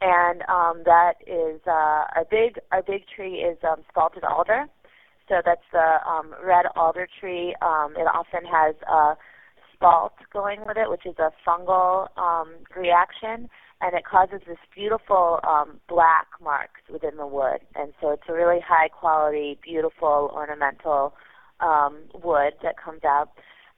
and 0.00 0.42
um, 0.42 0.82
that 0.84 1.14
is 1.26 1.60
uh, 1.66 2.06
our 2.14 2.26
big 2.30 2.60
our 2.70 2.82
big 2.82 3.02
tree 3.14 3.42
is 3.42 3.58
um, 3.64 3.82
spalted 3.90 4.22
alder. 4.22 4.66
So 5.28 5.42
that's 5.44 5.66
the 5.72 5.98
um, 6.08 6.34
red 6.44 6.66
alder 6.76 7.08
tree. 7.20 7.54
Um, 7.60 7.94
it 7.96 8.06
often 8.06 8.44
has 8.44 8.76
a 8.88 9.16
spalt 9.74 10.14
going 10.32 10.60
with 10.66 10.76
it, 10.76 10.88
which 10.88 11.04
is 11.04 11.16
a 11.18 11.32
fungal 11.46 12.08
um, 12.16 12.54
reaction 12.76 13.48
and 13.80 13.94
it 13.94 14.04
causes 14.04 14.40
this 14.46 14.58
beautiful 14.74 15.40
um, 15.46 15.80
black 15.88 16.28
marks 16.42 16.80
within 16.90 17.16
the 17.16 17.26
wood. 17.26 17.58
And 17.74 17.92
so 18.00 18.10
it's 18.10 18.22
a 18.28 18.32
really 18.32 18.60
high 18.66 18.88
quality, 18.88 19.58
beautiful, 19.62 20.30
ornamental 20.32 21.14
um, 21.60 21.98
wood 22.14 22.54
that 22.62 22.76
comes 22.82 23.02
out. 23.04 23.30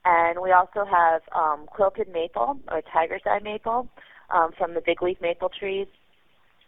And 0.04 0.40
we 0.40 0.52
also 0.52 0.84
have 0.88 1.22
um, 1.34 1.66
quilted 1.66 2.08
maple 2.12 2.60
or 2.70 2.80
tiger's 2.92 3.22
eye 3.26 3.40
maple 3.42 3.88
um, 4.32 4.50
from 4.56 4.74
the 4.74 4.80
big 4.84 5.02
leaf 5.02 5.18
maple 5.20 5.50
trees. 5.50 5.88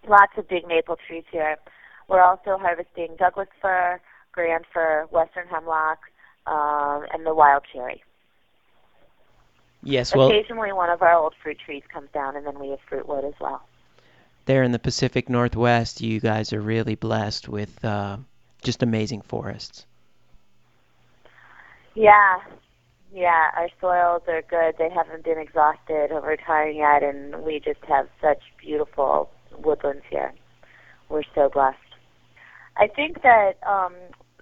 Lots 0.08 0.32
of 0.36 0.48
big 0.48 0.66
maple 0.66 0.96
trees 1.06 1.24
here. 1.30 1.56
We're 2.08 2.22
also 2.22 2.58
harvesting 2.58 3.14
Douglas 3.16 3.48
fir, 3.62 4.00
grand 4.32 4.64
fir 4.72 5.06
western 5.10 5.46
hemlock, 5.48 5.98
um, 6.46 7.06
and 7.12 7.26
the 7.26 7.34
wild 7.34 7.64
cherry. 7.72 8.02
Yes, 9.82 10.14
well, 10.14 10.28
occasionally 10.28 10.72
one 10.72 10.90
of 10.90 11.00
our 11.02 11.14
old 11.14 11.34
fruit 11.42 11.58
trees 11.58 11.82
comes 11.92 12.10
down, 12.12 12.36
and 12.36 12.46
then 12.46 12.58
we 12.58 12.68
have 12.70 12.80
fruit 12.88 13.08
wood 13.08 13.24
as 13.24 13.34
well. 13.40 13.62
There 14.44 14.62
in 14.62 14.72
the 14.72 14.78
Pacific 14.78 15.28
Northwest, 15.28 16.00
you 16.00 16.20
guys 16.20 16.52
are 16.52 16.60
really 16.60 16.94
blessed 16.94 17.48
with 17.48 17.84
uh, 17.84 18.18
just 18.62 18.82
amazing 18.82 19.22
forests. 19.22 19.86
Yeah, 21.94 22.40
yeah, 23.12 23.50
our 23.56 23.68
soils 23.80 24.22
are 24.28 24.42
good. 24.42 24.76
They 24.78 24.90
haven't 24.90 25.24
been 25.24 25.38
exhausted 25.38 26.12
over 26.12 26.36
time 26.36 26.74
yet, 26.74 27.02
and 27.02 27.42
we 27.42 27.58
just 27.60 27.84
have 27.88 28.08
such 28.20 28.42
beautiful 28.58 29.30
woodlands 29.58 30.04
here. 30.08 30.32
We're 31.08 31.24
so 31.34 31.48
blessed. 31.48 31.78
I 32.76 32.86
think 32.86 33.22
that 33.22 33.54
um, 33.66 33.94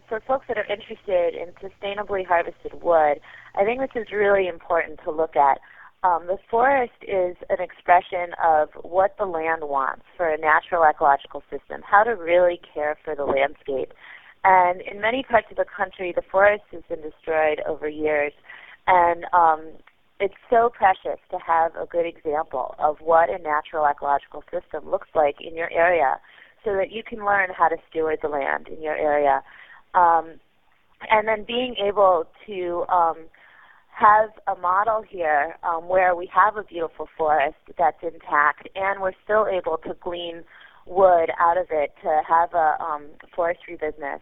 for 0.09 0.21
folks 0.27 0.47
that 0.49 0.59
are 0.59 0.65
interested 0.65 1.35
in 1.35 1.53
sustainably 1.61 2.27
harvested 2.27 2.83
wood, 2.83 3.21
I 3.55 3.65
think 3.65 3.81
this 3.81 4.03
is 4.03 4.13
really 4.13 4.49
important 4.49 5.01
to 5.05 5.11
look 5.11 5.37
at. 5.37 5.59
Um, 6.05 6.27
the 6.29 6.39
forest 6.49 6.95
is 7.03 7.37
an 7.51 7.61
expression 7.61 8.31
of 8.43 8.69
what 8.83 9.17
the 9.19 9.27
land 9.27 9.63
wants 9.65 10.05
for 10.17 10.29
a 10.29 10.39
natural 10.39 10.85
ecological 10.85 11.43
system, 11.51 11.83
how 11.83 12.05
to 12.05 12.13
really 12.13 12.61
care 12.73 12.97
for 13.05 13.17
the 13.17 13.25
landscape. 13.25 13.93
And 14.45 14.81
in 14.83 15.01
many 15.01 15.25
parts 15.25 15.49
of 15.51 15.57
the 15.57 15.65
country, 15.65 16.13
the 16.15 16.23
forest 16.23 16.63
has 16.71 16.83
been 16.89 17.03
destroyed 17.03 17.61
over 17.67 17.89
years. 17.89 18.33
And 18.87 19.25
um, 19.33 19.73
it's 20.21 20.39
so 20.49 20.71
precious 20.73 21.19
to 21.31 21.39
have 21.45 21.75
a 21.75 21.87
good 21.87 22.07
example 22.07 22.75
of 22.79 22.99
what 23.01 23.29
a 23.29 23.39
natural 23.39 23.85
ecological 23.85 24.45
system 24.51 24.89
looks 24.89 25.09
like 25.15 25.37
in 25.41 25.57
your 25.57 25.71
area 25.73 26.19
so 26.65 26.75
that 26.75 26.91
you 26.91 27.03
can 27.03 27.25
learn 27.25 27.51
how 27.57 27.69
to 27.69 27.77
steward 27.91 28.19
the 28.23 28.29
land 28.29 28.69
in 28.69 28.83
your 28.83 28.97
area. 28.97 29.43
Um, 29.95 30.41
and 31.11 31.29
then 31.29 31.45
being 31.45 31.77
able 31.77 32.25
to 32.47 32.85
um, 32.89 33.17
have 33.91 34.31
a 34.47 34.59
model 34.61 35.03
here 35.09 35.57
um, 35.63 35.89
where 35.89 36.15
we 36.15 36.31
have 36.33 36.57
a 36.57 36.63
beautiful 36.63 37.09
forest 37.17 37.57
that's 37.77 38.03
intact 38.03 38.69
and 38.75 39.01
we're 39.01 39.13
still 39.25 39.47
able 39.47 39.79
to 39.79 39.95
glean 40.01 40.45
wood 40.87 41.31
out 41.39 41.59
of 41.59 41.67
it 41.71 41.93
to 42.03 42.21
have 42.27 42.55
a 42.55 42.83
um, 42.83 43.07
forestry 43.35 43.77
business. 43.77 44.21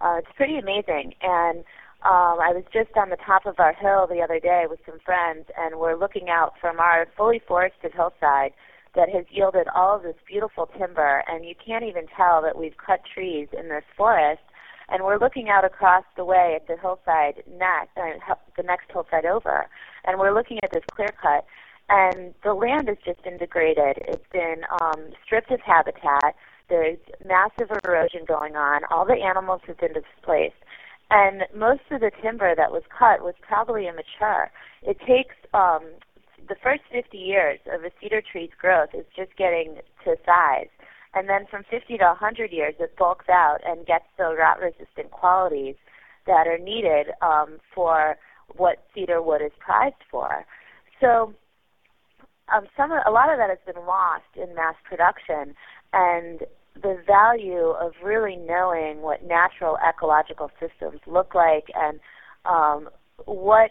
Uh, 0.00 0.16
it's 0.18 0.28
pretty 0.36 0.56
amazing. 0.56 1.14
And 1.22 1.58
um, 2.04 2.38
I 2.40 2.52
was 2.54 2.64
just 2.72 2.96
on 2.96 3.10
the 3.10 3.16
top 3.16 3.46
of 3.46 3.58
our 3.58 3.74
hill 3.74 4.06
the 4.08 4.22
other 4.22 4.40
day 4.40 4.64
with 4.68 4.80
some 4.86 4.98
friends, 5.04 5.46
and 5.58 5.78
we're 5.78 5.96
looking 5.96 6.28
out 6.28 6.54
from 6.60 6.78
our 6.78 7.06
fully 7.16 7.40
forested 7.46 7.92
hillside 7.94 8.52
that 8.94 9.08
has 9.10 9.24
yielded 9.30 9.66
all 9.74 9.96
of 9.96 10.02
this 10.02 10.16
beautiful 10.26 10.68
timber, 10.78 11.22
and 11.28 11.44
you 11.44 11.54
can't 11.54 11.84
even 11.84 12.06
tell 12.16 12.40
that 12.42 12.56
we've 12.56 12.76
cut 12.76 13.00
trees 13.12 13.48
in 13.52 13.68
this 13.68 13.84
forest 13.96 14.42
and 14.88 15.04
we're 15.04 15.18
looking 15.18 15.48
out 15.48 15.64
across 15.64 16.04
the 16.16 16.24
way 16.24 16.54
at 16.56 16.66
the 16.66 16.76
hillside 16.80 17.42
next, 17.58 17.96
uh, 17.96 18.34
the 18.56 18.62
next 18.62 18.90
hillside 18.92 19.24
over, 19.24 19.66
and 20.04 20.18
we're 20.18 20.34
looking 20.34 20.58
at 20.62 20.70
this 20.72 20.84
clear 20.94 21.08
cut, 21.20 21.46
and 21.88 22.34
the 22.44 22.54
land 22.54 22.88
has 22.88 22.98
just 23.04 23.22
been 23.22 23.38
degraded. 23.38 23.96
It's 24.06 24.26
been 24.32 24.62
um, 24.80 25.10
stripped 25.24 25.50
of 25.50 25.60
habitat. 25.60 26.34
There's 26.68 26.98
massive 27.26 27.70
erosion 27.84 28.24
going 28.26 28.56
on. 28.56 28.82
All 28.90 29.06
the 29.06 29.14
animals 29.14 29.62
have 29.66 29.78
been 29.78 29.94
displaced. 29.94 30.56
And 31.10 31.44
most 31.54 31.80
of 31.90 32.00
the 32.00 32.10
timber 32.20 32.54
that 32.54 32.70
was 32.70 32.82
cut 32.90 33.22
was 33.22 33.34
probably 33.40 33.88
immature. 33.88 34.50
It 34.82 34.98
takes 35.00 35.34
um, 35.54 35.80
the 36.48 36.56
first 36.62 36.82
50 36.92 37.16
years 37.16 37.58
of 37.72 37.84
a 37.84 37.90
cedar 38.00 38.20
tree's 38.20 38.50
growth 38.60 38.90
is 38.92 39.06
just 39.16 39.34
getting 39.36 39.76
to 40.04 40.16
size 40.26 40.68
and 41.14 41.28
then 41.28 41.46
from 41.50 41.64
50 41.70 41.98
to 41.98 42.04
100 42.04 42.52
years, 42.52 42.74
it 42.78 42.96
bulks 42.96 43.28
out 43.28 43.58
and 43.66 43.86
gets 43.86 44.04
the 44.16 44.34
rot-resistant 44.34 45.10
qualities 45.10 45.76
that 46.26 46.46
are 46.46 46.58
needed 46.58 47.08
um, 47.22 47.58
for 47.74 48.16
what 48.56 48.84
cedar 48.94 49.22
wood 49.22 49.42
is 49.42 49.52
prized 49.58 50.02
for. 50.10 50.44
So 51.00 51.34
um, 52.54 52.66
some 52.76 52.92
a 52.92 53.10
lot 53.10 53.30
of 53.30 53.38
that 53.38 53.50
has 53.50 53.58
been 53.66 53.84
lost 53.86 54.28
in 54.36 54.54
mass 54.54 54.74
production, 54.84 55.54
and 55.92 56.40
the 56.74 57.02
value 57.06 57.70
of 57.70 57.92
really 58.02 58.36
knowing 58.36 59.00
what 59.00 59.24
natural 59.24 59.78
ecological 59.86 60.50
systems 60.60 61.00
look 61.06 61.34
like 61.34 61.64
and 61.74 61.98
um, 62.44 62.88
what 63.24 63.70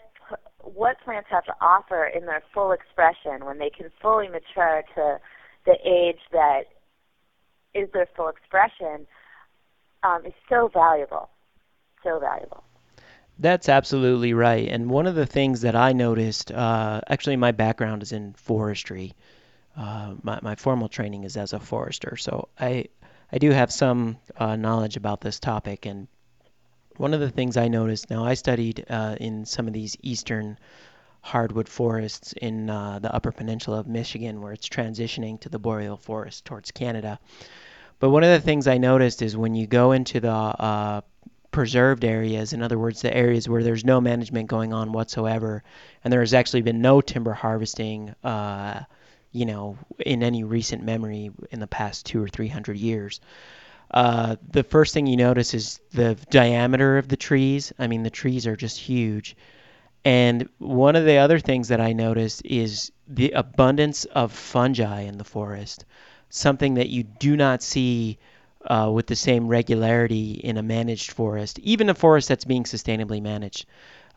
what 0.62 1.00
plants 1.04 1.28
have 1.30 1.44
to 1.44 1.54
offer 1.60 2.04
in 2.04 2.26
their 2.26 2.42
full 2.52 2.72
expression 2.72 3.46
when 3.46 3.58
they 3.58 3.70
can 3.70 3.90
fully 4.02 4.28
mature 4.28 4.82
to 4.94 5.18
the 5.64 5.76
age 5.84 6.20
that 6.32 6.64
is 7.74 7.88
their 7.92 8.08
full 8.16 8.28
expression 8.28 9.06
um, 10.02 10.24
is 10.24 10.32
so 10.48 10.68
valuable, 10.72 11.28
so 12.02 12.18
valuable. 12.18 12.62
That's 13.38 13.68
absolutely 13.68 14.34
right. 14.34 14.68
And 14.68 14.90
one 14.90 15.06
of 15.06 15.14
the 15.14 15.26
things 15.26 15.60
that 15.60 15.76
I 15.76 15.92
noticed, 15.92 16.50
uh, 16.50 17.00
actually, 17.08 17.36
my 17.36 17.52
background 17.52 18.02
is 18.02 18.12
in 18.12 18.34
forestry. 18.34 19.14
Uh, 19.76 20.14
my, 20.22 20.40
my 20.42 20.54
formal 20.56 20.88
training 20.88 21.22
is 21.22 21.36
as 21.36 21.52
a 21.52 21.60
forester, 21.60 22.16
so 22.16 22.48
I 22.58 22.86
I 23.30 23.38
do 23.38 23.50
have 23.50 23.70
some 23.70 24.18
uh, 24.36 24.56
knowledge 24.56 24.96
about 24.96 25.20
this 25.20 25.38
topic. 25.38 25.86
And 25.86 26.08
one 26.96 27.14
of 27.14 27.20
the 27.20 27.30
things 27.30 27.56
I 27.56 27.68
noticed, 27.68 28.10
now 28.10 28.24
I 28.24 28.34
studied 28.34 28.86
uh, 28.88 29.16
in 29.20 29.44
some 29.44 29.68
of 29.68 29.72
these 29.72 29.96
eastern 30.02 30.58
hardwood 31.20 31.68
forests 31.68 32.32
in 32.32 32.70
uh, 32.70 32.98
the 32.98 33.14
Upper 33.14 33.32
Peninsula 33.32 33.80
of 33.80 33.86
Michigan, 33.86 34.40
where 34.40 34.52
it's 34.52 34.68
transitioning 34.68 35.40
to 35.40 35.48
the 35.48 35.58
boreal 35.58 35.96
forest 35.96 36.44
towards 36.44 36.70
Canada. 36.70 37.18
But 38.00 38.10
one 38.10 38.24
of 38.24 38.30
the 38.30 38.40
things 38.40 38.66
I 38.66 38.78
noticed 38.78 39.22
is 39.22 39.36
when 39.36 39.54
you 39.54 39.66
go 39.66 39.92
into 39.92 40.20
the 40.20 40.30
uh, 40.30 41.00
preserved 41.50 42.04
areas, 42.04 42.52
in 42.52 42.62
other 42.62 42.78
words, 42.78 43.02
the 43.02 43.14
areas 43.14 43.48
where 43.48 43.62
there's 43.62 43.84
no 43.84 44.00
management 44.00 44.48
going 44.48 44.72
on 44.72 44.92
whatsoever, 44.92 45.64
and 46.04 46.12
there 46.12 46.20
has 46.20 46.34
actually 46.34 46.62
been 46.62 46.80
no 46.80 47.00
timber 47.00 47.32
harvesting, 47.32 48.14
uh, 48.22 48.84
you 49.32 49.46
know, 49.46 49.76
in 49.98 50.22
any 50.22 50.44
recent 50.44 50.84
memory 50.84 51.30
in 51.50 51.58
the 51.58 51.66
past 51.66 52.06
two 52.06 52.22
or 52.22 52.28
three 52.28 52.48
hundred 52.48 52.76
years. 52.76 53.20
Uh, 53.90 54.36
the 54.52 54.62
first 54.62 54.94
thing 54.94 55.06
you 55.06 55.16
notice 55.16 55.54
is 55.54 55.80
the 55.92 56.14
diameter 56.30 56.98
of 56.98 57.08
the 57.08 57.16
trees. 57.16 57.72
I 57.78 57.86
mean, 57.86 58.02
the 58.02 58.10
trees 58.10 58.46
are 58.46 58.56
just 58.56 58.78
huge. 58.78 59.36
And 60.04 60.48
one 60.58 60.96
of 60.96 61.04
the 61.04 61.18
other 61.18 61.38
things 61.38 61.68
that 61.68 61.80
I 61.80 61.92
noticed 61.92 62.42
is 62.44 62.92
the 63.06 63.32
abundance 63.32 64.04
of 64.06 64.32
fungi 64.32 65.02
in 65.02 65.18
the 65.18 65.24
forest 65.24 65.84
something 66.30 66.74
that 66.74 66.88
you 66.88 67.02
do 67.02 67.36
not 67.36 67.62
see 67.62 68.18
uh, 68.66 68.90
with 68.92 69.06
the 69.06 69.16
same 69.16 69.48
regularity 69.48 70.32
in 70.32 70.56
a 70.56 70.62
managed 70.62 71.12
forest, 71.12 71.58
even 71.60 71.88
a 71.88 71.94
forest 71.94 72.28
that's 72.28 72.44
being 72.44 72.64
sustainably 72.64 73.22
managed. 73.22 73.66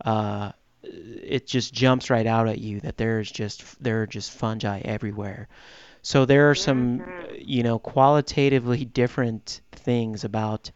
Uh, 0.03 0.51
it 0.83 1.45
just 1.47 1.73
jumps 1.73 2.09
right 2.09 2.25
out 2.25 2.47
at 2.47 2.57
you 2.57 2.79
that 2.81 2.97
there's 2.97 3.31
just 3.31 3.81
there 3.81 4.01
are 4.01 4.07
just 4.07 4.31
fungi 4.31 4.81
everywhere. 4.83 5.47
So 6.01 6.25
there 6.25 6.49
are 6.49 6.55
some, 6.55 6.99
mm-hmm. 6.99 7.35
you 7.37 7.61
know, 7.61 7.77
qualitatively 7.77 8.85
different 8.85 9.61
things 9.71 10.23
about 10.23 10.71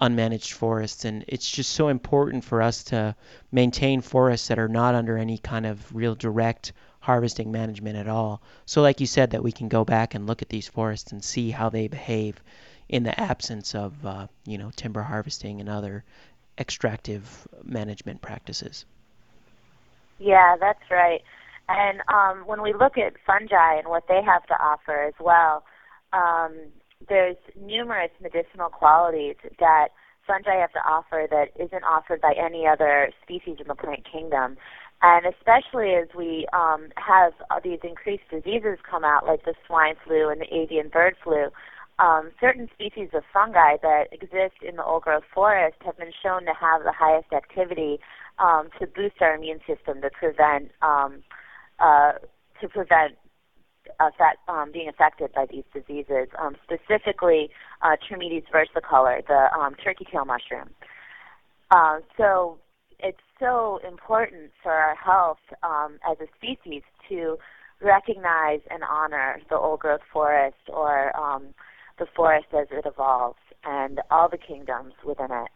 unmanaged 0.00 0.52
forests, 0.52 1.04
and 1.04 1.24
it's 1.28 1.50
just 1.50 1.72
so 1.72 1.88
important 1.88 2.44
for 2.44 2.62
us 2.62 2.84
to 2.84 3.14
maintain 3.50 4.00
forests 4.00 4.48
that 4.48 4.58
are 4.58 4.68
not 4.68 4.94
under 4.94 5.16
any 5.16 5.38
kind 5.38 5.66
of 5.66 5.94
real 5.94 6.14
direct 6.14 6.72
harvesting 7.00 7.50
management 7.50 7.96
at 7.96 8.08
all. 8.08 8.40
So, 8.64 8.80
like 8.80 9.00
you 9.00 9.06
said, 9.06 9.30
that 9.30 9.42
we 9.42 9.52
can 9.52 9.68
go 9.68 9.84
back 9.84 10.14
and 10.14 10.26
look 10.26 10.42
at 10.42 10.48
these 10.48 10.68
forests 10.68 11.12
and 11.12 11.22
see 11.22 11.50
how 11.50 11.68
they 11.68 11.88
behave 11.88 12.40
in 12.88 13.02
the 13.02 13.18
absence 13.18 13.74
of, 13.74 14.06
uh, 14.06 14.26
you 14.46 14.58
know, 14.58 14.70
timber 14.76 15.02
harvesting 15.02 15.60
and 15.60 15.68
other 15.68 16.04
extractive 16.58 17.48
management 17.64 18.20
practices. 18.20 18.84
Yeah, 20.18 20.56
that's 20.58 20.90
right. 20.90 21.22
And 21.68 22.00
um, 22.12 22.46
when 22.46 22.62
we 22.62 22.72
look 22.72 22.98
at 22.98 23.14
fungi 23.26 23.76
and 23.76 23.88
what 23.88 24.06
they 24.08 24.22
have 24.22 24.46
to 24.46 24.54
offer 24.54 25.02
as 25.02 25.14
well, 25.18 25.64
um, 26.12 26.52
there's 27.08 27.36
numerous 27.60 28.10
medicinal 28.20 28.68
qualities 28.68 29.36
that 29.58 29.88
fungi 30.26 30.60
have 30.60 30.72
to 30.72 30.78
offer 30.80 31.26
that 31.30 31.48
isn't 31.62 31.84
offered 31.84 32.20
by 32.20 32.32
any 32.38 32.66
other 32.66 33.10
species 33.22 33.56
in 33.60 33.66
the 33.68 33.74
plant 33.74 34.06
kingdom. 34.10 34.56
And 35.02 35.26
especially 35.26 35.94
as 35.94 36.08
we 36.16 36.46
um, 36.52 36.88
have 36.96 37.32
these 37.64 37.80
increased 37.82 38.30
diseases 38.30 38.78
come 38.88 39.04
out, 39.04 39.26
like 39.26 39.44
the 39.44 39.54
swine 39.66 39.94
flu 40.06 40.28
and 40.28 40.40
the 40.40 40.54
avian 40.54 40.88
bird 40.88 41.16
flu, 41.22 41.48
um, 41.98 42.30
certain 42.40 42.68
species 42.72 43.08
of 43.12 43.22
fungi 43.32 43.76
that 43.82 44.04
exist 44.12 44.62
in 44.66 44.76
the 44.76 44.84
old 44.84 45.02
growth 45.02 45.24
forest 45.34 45.76
have 45.84 45.98
been 45.98 46.12
shown 46.22 46.44
to 46.46 46.52
have 46.58 46.84
the 46.84 46.92
highest 46.92 47.32
activity 47.32 47.98
um, 48.38 48.70
to 48.80 48.86
boost 48.86 49.16
our 49.20 49.34
immune 49.34 49.60
system 49.66 50.00
to 50.02 50.10
prevent 50.10 50.70
um, 50.82 51.22
uh, 51.78 52.12
to 52.60 52.68
prevent 52.68 53.14
affect, 54.00 54.38
um, 54.48 54.70
being 54.72 54.88
affected 54.88 55.32
by 55.32 55.46
these 55.46 55.64
diseases. 55.72 56.28
Um, 56.38 56.56
specifically, 56.62 57.50
uh, 57.82 57.96
versicolor, 58.10 59.26
the 59.26 59.48
um, 59.58 59.74
turkey 59.74 60.06
tail 60.10 60.24
mushroom. 60.24 60.70
Uh, 61.70 62.00
so 62.16 62.58
it's 62.98 63.18
so 63.40 63.80
important 63.86 64.52
for 64.62 64.72
our 64.72 64.94
health 64.94 65.38
um, 65.62 65.98
as 66.08 66.18
a 66.20 66.26
species 66.36 66.82
to 67.08 67.38
recognize 67.80 68.60
and 68.70 68.82
honor 68.84 69.40
the 69.50 69.56
old 69.56 69.80
growth 69.80 70.02
forest 70.12 70.56
or 70.68 71.14
um, 71.16 71.46
the 71.98 72.06
forest 72.14 72.46
as 72.52 72.68
it 72.70 72.86
evolves 72.86 73.38
and 73.64 74.00
all 74.10 74.28
the 74.28 74.38
kingdoms 74.38 74.94
within 75.04 75.30
it. 75.30 75.48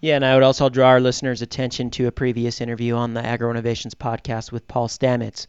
Yeah, 0.00 0.14
and 0.14 0.24
I 0.24 0.34
would 0.34 0.44
also 0.44 0.68
draw 0.68 0.90
our 0.90 1.00
listeners' 1.00 1.42
attention 1.42 1.90
to 1.90 2.06
a 2.06 2.12
previous 2.12 2.60
interview 2.60 2.94
on 2.94 3.14
the 3.14 3.24
Agro 3.24 3.50
Innovations 3.50 3.96
podcast 3.96 4.52
with 4.52 4.68
Paul 4.68 4.86
Stamets, 4.86 5.48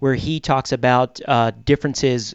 where 0.00 0.14
he 0.14 0.40
talks 0.40 0.72
about 0.72 1.20
uh, 1.26 1.52
differences, 1.64 2.34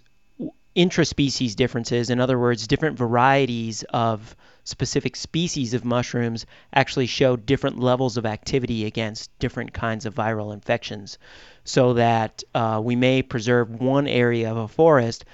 intraspecies 0.76 1.56
differences, 1.56 2.10
in 2.10 2.20
other 2.20 2.40
words, 2.40 2.68
different 2.68 2.98
varieties 2.98 3.84
of 3.90 4.36
specific 4.64 5.16
species 5.16 5.76
of 5.76 5.86
mushrooms 5.86 6.46
actually 6.74 7.06
show 7.06 7.36
different 7.36 7.80
levels 7.80 8.18
of 8.18 8.26
activity 8.26 8.86
against 8.86 9.38
different 9.38 9.74
kinds 9.74 10.06
of 10.06 10.16
viral 10.16 10.54
infections. 10.54 11.20
So 11.64 11.94
that 11.94 12.44
uh, 12.54 12.82
we 12.84 12.96
may 12.96 13.22
preserve 13.22 13.82
one 13.82 14.08
area 14.08 14.52
of 14.52 14.58
a 14.58 14.68
forest, 14.68 15.26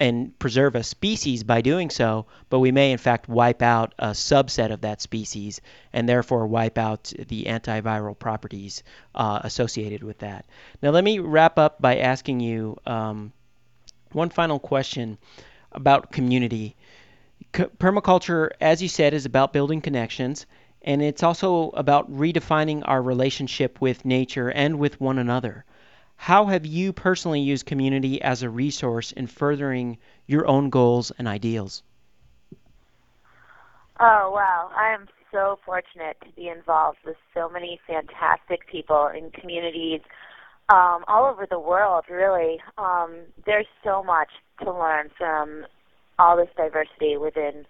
and 0.00 0.36
preserve 0.38 0.74
a 0.74 0.82
species 0.82 1.44
by 1.44 1.60
doing 1.60 1.90
so, 1.90 2.24
but 2.48 2.58
we 2.58 2.72
may 2.72 2.90
in 2.90 2.98
fact 2.98 3.28
wipe 3.28 3.60
out 3.60 3.94
a 3.98 4.08
subset 4.08 4.72
of 4.72 4.80
that 4.80 5.02
species 5.02 5.60
and 5.92 6.08
therefore 6.08 6.46
wipe 6.46 6.78
out 6.78 7.12
the 7.28 7.44
antiviral 7.44 8.18
properties 8.18 8.82
uh, 9.14 9.40
associated 9.44 10.02
with 10.02 10.18
that. 10.18 10.46
Now, 10.82 10.90
let 10.90 11.04
me 11.04 11.18
wrap 11.18 11.58
up 11.58 11.82
by 11.82 11.98
asking 11.98 12.40
you 12.40 12.78
um, 12.86 13.32
one 14.12 14.30
final 14.30 14.58
question 14.58 15.18
about 15.70 16.10
community. 16.10 16.76
C- 17.54 17.64
permaculture, 17.64 18.50
as 18.58 18.82
you 18.82 18.88
said, 18.88 19.12
is 19.12 19.26
about 19.26 19.52
building 19.52 19.82
connections, 19.82 20.46
and 20.80 21.02
it's 21.02 21.22
also 21.22 21.68
about 21.70 22.10
redefining 22.10 22.82
our 22.86 23.02
relationship 23.02 23.82
with 23.82 24.06
nature 24.06 24.50
and 24.50 24.78
with 24.78 24.98
one 24.98 25.18
another. 25.18 25.66
How 26.20 26.44
have 26.44 26.66
you 26.66 26.92
personally 26.92 27.40
used 27.40 27.64
community 27.64 28.20
as 28.20 28.42
a 28.42 28.50
resource 28.50 29.10
in 29.10 29.26
furthering 29.26 29.96
your 30.26 30.46
own 30.46 30.68
goals 30.68 31.10
and 31.16 31.26
ideals? 31.26 31.82
Oh, 33.98 34.30
wow. 34.30 34.70
I 34.76 34.92
am 34.92 35.08
so 35.32 35.58
fortunate 35.64 36.18
to 36.20 36.30
be 36.36 36.48
involved 36.48 36.98
with 37.06 37.16
so 37.32 37.48
many 37.48 37.80
fantastic 37.86 38.66
people 38.70 39.06
in 39.16 39.30
communities 39.30 40.02
um, 40.68 41.06
all 41.08 41.24
over 41.24 41.46
the 41.46 41.58
world, 41.58 42.04
really. 42.10 42.58
Um, 42.76 43.20
there's 43.46 43.66
so 43.82 44.02
much 44.02 44.28
to 44.62 44.70
learn 44.70 45.08
from 45.16 45.64
all 46.18 46.36
this 46.36 46.50
diversity 46.54 47.16
within 47.16 47.64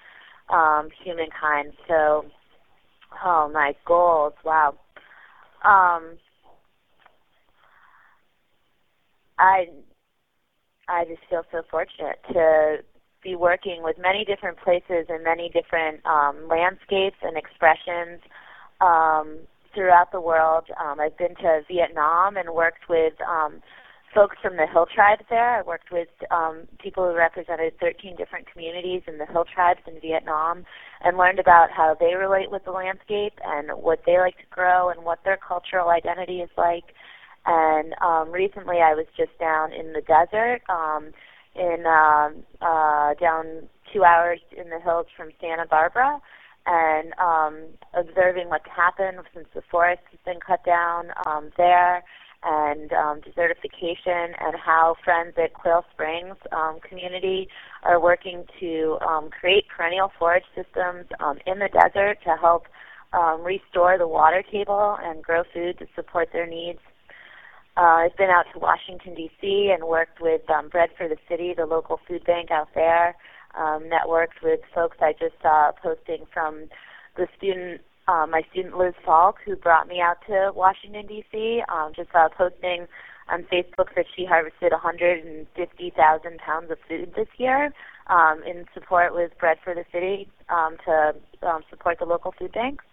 um, 0.49 0.89
humankind. 1.05 1.73
So, 1.87 2.25
oh, 3.25 3.49
my 3.55 3.77
goals, 3.87 4.33
wow. 4.45 4.75
Um, 5.65 6.19
I 9.41 9.67
I 10.89 11.05
just 11.05 11.23
feel 11.31 11.43
so 11.51 11.63
fortunate 11.71 12.19
to 12.33 12.79
be 13.23 13.37
working 13.37 13.83
with 13.83 13.97
many 13.99 14.25
different 14.25 14.59
places 14.59 15.07
and 15.09 15.25
many 15.25 15.51
different 15.51 16.05
um, 16.05 16.49
landscapes 16.49 17.17
and 17.23 17.37
expressions 17.37 18.21
um, 18.81 19.39
throughout 19.75 20.13
the 20.13 20.21
world. 20.21 20.65
Um, 20.81 21.01
I've 21.01 21.17
been 21.17 21.35
to 21.37 21.61
Vietnam 21.69 22.37
and 22.37 22.51
worked 22.51 22.89
with 22.89 23.15
um, 23.23 23.63
folks 24.15 24.37
from 24.43 24.57
the 24.57 24.67
Hill 24.67 24.87
tribes 24.93 25.23
there. 25.31 25.59
I 25.59 25.63
worked 25.63 25.93
with 25.93 26.09
um, 26.31 26.67
people 26.83 27.09
who 27.09 27.15
represented 27.15 27.79
13 27.79 28.17
different 28.17 28.51
communities 28.51 29.03
in 29.07 29.19
the 29.19 29.27
Hill 29.27 29.45
tribes 29.53 29.81
in 29.87 30.01
Vietnam 30.01 30.65
and 31.03 31.17
learned 31.17 31.39
about 31.39 31.71
how 31.71 31.97
they 31.99 32.15
relate 32.15 32.51
with 32.51 32.65
the 32.65 32.73
landscape 32.73 33.35
and 33.45 33.71
what 33.81 34.01
they 34.07 34.19
like 34.19 34.37
to 34.39 34.49
grow 34.51 34.91
and 34.91 35.05
what 35.05 35.21
their 35.25 35.39
cultural 35.39 35.91
identity 35.91 36.41
is 36.41 36.51
like. 36.57 36.95
And 37.47 37.95
um, 38.03 38.31
recently, 38.33 38.77
I 38.77 38.95
was 38.95 39.07
just 39.17 39.39
down 39.39 39.73
in 39.73 39.93
the 39.93 40.03
desert, 40.03 40.61
um, 40.69 41.13
in 41.55 41.85
uh, 41.87 42.31
uh, 42.65 43.15
down 43.15 43.69
two 43.93 44.05
hours 44.05 44.41
in 44.57 44.71
the 44.71 44.79
hills 44.79 45.07
from 45.17 45.31
Santa 45.41 45.67
Barbara, 45.67 46.21
and 46.67 47.13
um, 47.19 47.65
observing 47.95 48.51
what's 48.51 48.69
happened 48.75 49.19
since 49.35 49.47
the 49.55 49.63
forest 49.71 50.03
has 50.11 50.21
been 50.25 50.41
cut 50.47 50.65
down 50.65 51.09
um, 51.27 51.51
there, 51.57 52.05
and 52.45 52.93
um, 52.93 53.21
desertification, 53.21 54.35
and 54.39 54.55
how 54.63 54.95
friends 55.03 55.35
at 55.43 55.55
Quail 55.55 55.85
Springs 55.93 56.37
um, 56.53 56.79
community 56.87 57.49
are 57.85 58.01
working 58.01 58.45
to 58.61 58.99
um, 59.07 59.31
create 59.31 59.65
perennial 59.75 60.13
forage 60.19 60.45
systems 60.55 61.07
um, 61.21 61.39
in 61.47 61.59
the 61.59 61.69
desert 61.69 62.19
to 62.25 62.37
help 62.37 62.67
um, 63.13 63.43
restore 63.43 63.99
the 63.99 64.07
water 64.07 64.45
table 64.53 64.97
and 65.03 65.23
grow 65.23 65.43
food 65.53 65.79
to 65.79 65.87
support 65.97 66.29
their 66.33 66.47
needs 66.47 66.79
uh, 67.77 68.05
I've 68.05 68.17
been 68.17 68.31
out 68.31 68.47
to 68.53 68.59
Washington 68.59 69.15
D.C. 69.15 69.73
and 69.73 69.89
worked 69.89 70.21
with 70.21 70.49
um, 70.51 70.69
Bread 70.69 70.91
for 70.97 71.09
the 71.09 71.17
City, 71.29 71.55
the 71.57 71.67
local 71.67 72.01
food 72.07 72.25
bank 72.25 72.51
out 72.51 72.69
there. 72.75 73.17
Um, 73.57 73.91
networked 73.91 74.43
with 74.45 74.61
folks 74.73 74.99
I 75.01 75.13
just 75.13 75.35
saw 75.43 75.73
posting 75.83 76.25
from 76.33 76.67
the 77.17 77.27
student, 77.37 77.81
uh, 78.07 78.27
my 78.29 78.43
student 78.51 78.79
Liz 78.79 78.95
Falk, 79.05 79.37
who 79.45 79.57
brought 79.57 79.89
me 79.89 80.01
out 80.01 80.19
to 80.29 80.53
Washington 80.55 81.07
D.C. 81.07 81.63
Um, 81.69 81.93
just 81.95 82.13
saw 82.13 82.29
posting 82.29 82.87
on 83.29 83.45
Facebook 83.45 83.95
that 83.97 84.07
she 84.15 84.25
harvested 84.25 84.73
150,000 84.73 86.39
pounds 86.39 86.71
of 86.71 86.79
food 86.89 87.13
this 87.17 87.29
year 87.39 87.73
um, 88.09 88.43
in 88.47 88.67
support 88.75 89.15
with 89.15 89.31
Bread 89.39 89.59
for 89.63 89.75
the 89.75 89.85
City 89.93 90.29
um, 90.49 90.77
to 90.85 91.15
um, 91.47 91.63
support 91.71 91.99
the 91.99 92.05
local 92.05 92.35
food 92.39 92.53
banks. 92.53 92.85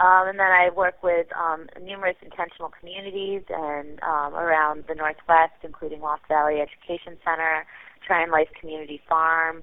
Um, 0.00 0.28
and 0.28 0.38
then 0.38 0.48
I 0.48 0.70
work 0.74 1.02
with 1.02 1.26
um, 1.36 1.68
numerous 1.82 2.16
intentional 2.22 2.72
communities 2.72 3.42
and 3.50 4.00
um, 4.02 4.34
around 4.34 4.84
the 4.88 4.94
Northwest, 4.94 5.60
including 5.62 6.00
Lost 6.00 6.22
Valley 6.26 6.56
Education 6.60 7.20
Center, 7.22 7.66
Tryon 8.06 8.30
Life 8.30 8.48
Community 8.58 9.00
Farm, 9.06 9.62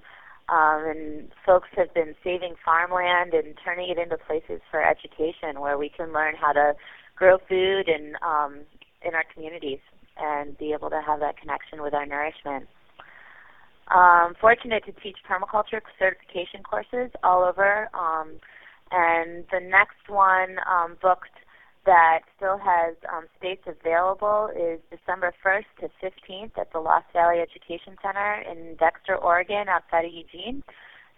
um, 0.50 0.86
and 0.86 1.32
folks 1.43 1.69
have 1.76 1.91
been 1.93 2.13
saving 2.23 2.54
farmland 2.63 3.34
and 3.34 3.56
turning 3.65 3.89
it 3.89 3.97
into 3.97 4.15
places 4.15 4.62
for 4.69 4.84
education 4.84 5.60
where 5.60 5.78
we 5.78 5.89
can 5.89 6.13
learn 6.13 6.36
how 6.39 6.54
to 6.54 6.73
grow 7.15 7.38
food 7.50 7.89
and 7.89 8.15
um, 8.21 8.62
in 9.02 9.15
our 9.15 9.26
communities 9.34 9.80
and 10.17 10.56
be 10.58 10.71
able 10.71 10.91
to 10.91 11.02
have 11.06 11.19
that 11.19 11.38
connection 11.38 11.82
with 11.82 11.95
our 11.95 12.06
nourishment. 12.06 12.67
Um, 13.89 14.36
fortunate 14.39 14.86
to 14.86 14.91
teach 14.91 15.17
permaculture 15.28 15.82
certification 15.97 16.62
courses 16.62 17.12
all 17.23 17.43
over. 17.43 17.89
And 18.91 19.45
the 19.52 19.60
next 19.60 20.08
one 20.08 20.58
um, 20.69 20.97
booked 21.02 21.30
that 21.86 22.19
still 22.36 22.58
has 22.58 22.95
um, 23.12 23.26
space 23.38 23.60
available 23.65 24.50
is 24.56 24.80
December 24.91 25.34
1st 25.43 25.65
to 25.80 25.89
15th 26.04 26.58
at 26.60 26.71
the 26.73 26.80
Lost 26.80 27.06
Valley 27.13 27.39
Education 27.39 27.97
Center 28.02 28.43
in 28.50 28.76
Dexter, 28.76 29.15
Oregon, 29.15 29.69
outside 29.69 30.06
of 30.06 30.12
Eugene. 30.13 30.63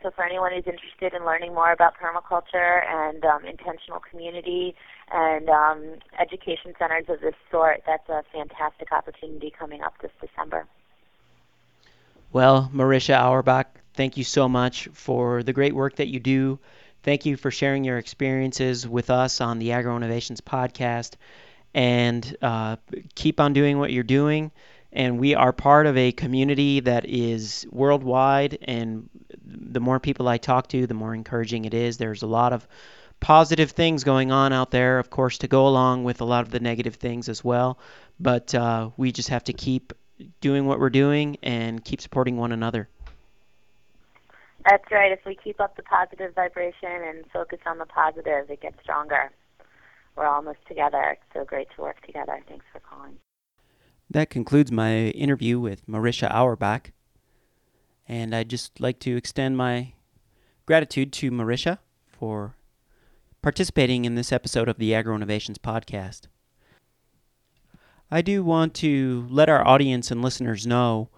So 0.01 0.11
for 0.11 0.23
anyone 0.23 0.53
who's 0.53 0.67
interested 0.67 1.13
in 1.13 1.25
learning 1.25 1.53
more 1.53 1.73
about 1.73 1.95
permaculture 1.97 2.85
and 2.87 3.25
um, 3.25 3.45
intentional 3.45 3.99
community 3.99 4.75
and 5.11 5.49
um, 5.49 5.95
education 6.19 6.73
centers 6.79 7.05
of 7.09 7.19
this 7.19 7.35
sort, 7.51 7.81
that's 7.85 8.07
a 8.07 8.23
fantastic 8.31 8.91
opportunity 8.91 9.51
coming 9.57 9.81
up 9.81 9.95
this 10.01 10.11
December. 10.21 10.67
Well, 12.31 12.69
Marisha 12.73 13.19
Auerbach, 13.19 13.67
thank 13.95 14.15
you 14.15 14.23
so 14.23 14.47
much 14.47 14.87
for 14.93 15.43
the 15.43 15.51
great 15.51 15.73
work 15.73 15.95
that 15.95 16.07
you 16.07 16.19
do 16.19 16.59
Thank 17.03 17.25
you 17.25 17.37
for 17.37 17.49
sharing 17.49 17.83
your 17.83 17.97
experiences 17.97 18.87
with 18.87 19.09
us 19.09 19.39
on 19.39 19.59
the 19.59 19.71
Agro 19.71 19.95
Innovations 19.95 20.41
podcast. 20.41 21.13
And 21.73 22.35
uh, 22.41 22.77
keep 23.15 23.39
on 23.39 23.53
doing 23.53 23.79
what 23.79 23.91
you're 23.91 24.03
doing. 24.03 24.51
And 24.91 25.19
we 25.19 25.35
are 25.35 25.53
part 25.53 25.85
of 25.85 25.95
a 25.97 26.11
community 26.11 26.81
that 26.81 27.05
is 27.05 27.65
worldwide. 27.71 28.57
And 28.63 29.09
the 29.45 29.79
more 29.79 29.99
people 29.99 30.27
I 30.27 30.37
talk 30.37 30.67
to, 30.69 30.87
the 30.87 30.93
more 30.93 31.13
encouraging 31.13 31.65
it 31.65 31.73
is. 31.73 31.97
There's 31.97 32.23
a 32.23 32.27
lot 32.27 32.53
of 32.53 32.67
positive 33.19 33.71
things 33.71 34.03
going 34.03 34.31
on 34.31 34.51
out 34.51 34.71
there, 34.71 34.99
of 34.99 35.09
course, 35.09 35.37
to 35.39 35.47
go 35.47 35.67
along 35.67 36.03
with 36.03 36.21
a 36.21 36.25
lot 36.25 36.43
of 36.43 36.51
the 36.51 36.59
negative 36.59 36.95
things 36.95 37.29
as 37.29 37.43
well. 37.43 37.79
But 38.19 38.53
uh, 38.55 38.89
we 38.97 39.11
just 39.11 39.29
have 39.29 39.45
to 39.45 39.53
keep 39.53 39.93
doing 40.41 40.65
what 40.65 40.79
we're 40.79 40.89
doing 40.89 41.37
and 41.43 41.83
keep 41.83 42.01
supporting 42.01 42.35
one 42.35 42.51
another. 42.51 42.89
That's 44.67 44.83
right. 44.91 45.11
If 45.11 45.19
we 45.25 45.35
keep 45.35 45.59
up 45.59 45.75
the 45.77 45.83
positive 45.83 46.35
vibration 46.35 46.89
and 46.91 47.25
focus 47.31 47.59
on 47.65 47.77
the 47.77 47.85
positive, 47.85 48.49
it 48.49 48.61
gets 48.61 48.81
stronger. 48.83 49.31
We're 50.15 50.27
almost 50.27 50.59
together. 50.67 51.01
It's 51.11 51.33
so 51.33 51.45
great 51.45 51.67
to 51.75 51.81
work 51.81 52.05
together. 52.05 52.39
Thanks 52.47 52.65
for 52.73 52.79
calling. 52.79 53.17
That 54.09 54.29
concludes 54.29 54.71
my 54.71 55.09
interview 55.09 55.59
with 55.59 55.85
Marisha 55.87 56.29
Auerbach. 56.33 56.91
And 58.07 58.35
I'd 58.35 58.49
just 58.49 58.79
like 58.81 58.99
to 58.99 59.15
extend 59.15 59.55
my 59.55 59.93
gratitude 60.65 61.13
to 61.13 61.31
Marisha 61.31 61.77
for 62.07 62.55
participating 63.41 64.03
in 64.05 64.15
this 64.15 64.31
episode 64.31 64.67
of 64.67 64.77
the 64.77 64.93
Agro 64.93 65.15
Innovations 65.15 65.57
Podcast. 65.57 66.23
I 68.11 68.21
do 68.21 68.43
want 68.43 68.73
to 68.75 69.27
let 69.29 69.49
our 69.49 69.65
audience 69.65 70.09
and 70.11 70.21
listeners 70.21 70.65
know 70.65 71.09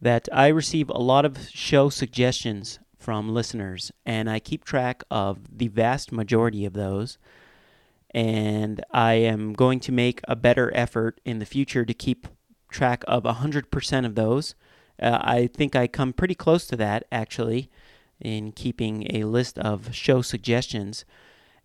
that 0.00 0.28
I 0.32 0.48
receive 0.48 0.88
a 0.90 0.98
lot 0.98 1.24
of 1.24 1.48
show 1.50 1.88
suggestions 1.88 2.78
from 2.98 3.32
listeners, 3.32 3.92
and 4.04 4.28
I 4.28 4.38
keep 4.38 4.64
track 4.64 5.04
of 5.10 5.58
the 5.58 5.68
vast 5.68 6.12
majority 6.12 6.64
of 6.64 6.72
those. 6.72 7.18
And 8.12 8.84
I 8.90 9.14
am 9.14 9.52
going 9.52 9.80
to 9.80 9.92
make 9.92 10.20
a 10.24 10.36
better 10.36 10.72
effort 10.74 11.20
in 11.24 11.38
the 11.38 11.46
future 11.46 11.84
to 11.84 11.94
keep 11.94 12.26
track 12.70 13.04
of 13.06 13.24
100% 13.24 14.06
of 14.06 14.14
those 14.14 14.54
uh, 15.00 15.18
I 15.20 15.46
think 15.46 15.76
I 15.76 15.86
come 15.86 16.12
pretty 16.12 16.34
close 16.34 16.66
to 16.68 16.76
that 16.76 17.04
actually 17.12 17.70
in 18.20 18.52
keeping 18.52 19.14
a 19.14 19.24
list 19.24 19.58
of 19.58 19.94
show 19.94 20.22
suggestions. 20.22 21.04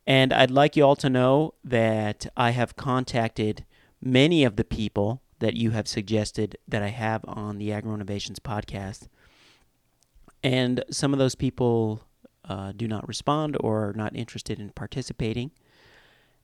And 0.06 0.34
I'd 0.34 0.52
like 0.52 0.76
you 0.76 0.84
all 0.84 0.96
to 0.98 1.10
know 1.10 1.54
that 1.64 2.26
I 2.36 2.52
have 2.52 2.76
contacted 2.76 3.66
many 4.02 4.44
of 4.44 4.56
the 4.56 4.64
people 4.64 5.21
that 5.42 5.56
you 5.56 5.72
have 5.72 5.88
suggested 5.88 6.58
that 6.68 6.82
I 6.82 6.88
have 6.88 7.26
on 7.28 7.58
the 7.58 7.74
Agro 7.74 7.94
Innovations 7.94 8.40
podcast. 8.40 9.08
And 10.44 10.84
some 10.90 11.14
of 11.14 11.20
those 11.20 11.36
people 11.36 12.04
uh, 12.48 12.72
do 12.72 12.88
not 12.88 13.08
respond 13.08 13.58
or 13.60 13.90
are 13.90 13.94
not 13.94 14.16
interested 14.16 14.60
in 14.60 14.70
participating. 14.70 15.52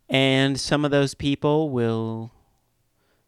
And 0.09 0.59
some 0.59 0.83
of 0.83 0.91
those 0.91 1.13
people 1.13 1.69
will 1.69 2.31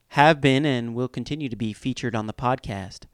have 0.10 0.42
been 0.42 0.66
and 0.66 0.96
will 0.96 1.08
continue 1.08 1.50
to 1.50 1.56
be 1.56 1.74
featured 1.74 2.16
on 2.16 2.28
the 2.28 2.34
podcast. 2.34 3.06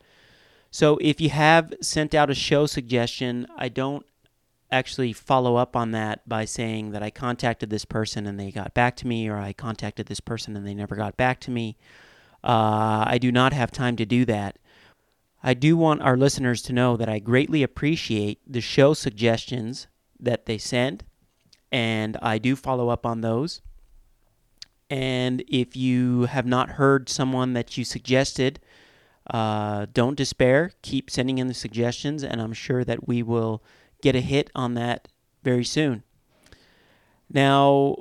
So 0.72 0.98
if 1.02 1.20
you 1.20 1.30
have 1.30 1.74
sent 1.82 2.14
out 2.14 2.30
a 2.30 2.36
show 2.36 2.66
suggestion, 2.66 3.48
I 3.58 3.70
don't 3.70 4.06
actually 4.72 5.14
follow 5.14 5.56
up 5.56 5.76
on 5.76 5.92
that 5.92 6.28
by 6.28 6.46
saying 6.46 6.92
that 6.92 7.04
I 7.04 7.10
contacted 7.10 7.70
this 7.70 7.86
person 7.86 8.26
and 8.26 8.40
they 8.40 8.52
got 8.52 8.74
back 8.74 8.96
to 8.98 9.08
me, 9.08 9.28
or 9.28 9.38
I 9.38 9.54
contacted 9.54 10.08
this 10.08 10.20
person 10.20 10.56
and 10.56 10.66
they 10.66 10.74
never 10.74 10.96
got 10.96 11.18
back 11.18 11.40
to 11.42 11.52
me. 11.52 11.78
Uh, 12.46 13.04
I 13.08 13.18
do 13.18 13.32
not 13.32 13.54
have 13.54 13.72
time 13.72 13.96
to 13.96 14.06
do 14.06 14.24
that. 14.26 14.60
I 15.42 15.56
do 15.56 15.76
want 15.76 16.02
our 16.02 16.16
listeners 16.16 16.62
to 16.64 16.74
know 16.74 16.96
that 16.96 17.10
I 17.10 17.20
greatly 17.20 17.64
appreciate 17.64 18.40
the 18.48 18.62
show 18.62 18.94
suggestions 18.94 19.88
that 20.20 20.46
they 20.46 20.58
send, 20.60 21.04
and 21.72 22.18
I 22.22 22.38
do 22.38 22.56
follow 22.56 22.90
up 22.90 23.06
on 23.06 23.22
those. 23.22 23.62
And 24.90 25.44
if 25.48 25.76
you 25.76 26.26
have 26.26 26.46
not 26.46 26.72
heard 26.72 27.10
someone 27.10 27.54
that 27.54 27.78
you 27.78 27.84
suggested, 27.84 28.60
uh, 29.28 29.88
don't 29.92 30.16
despair. 30.16 30.72
Keep 30.84 31.10
sending 31.10 31.40
in 31.40 31.48
the 31.48 31.54
suggestions, 31.54 32.24
and 32.24 32.40
I'm 32.40 32.54
sure 32.54 32.84
that 32.84 33.08
we 33.08 33.24
will 33.24 33.64
get 34.02 34.16
a 34.16 34.22
hit 34.22 34.52
on 34.54 34.76
that 34.76 35.08
very 35.44 35.66
soon. 35.66 36.04
Now, 37.32 37.96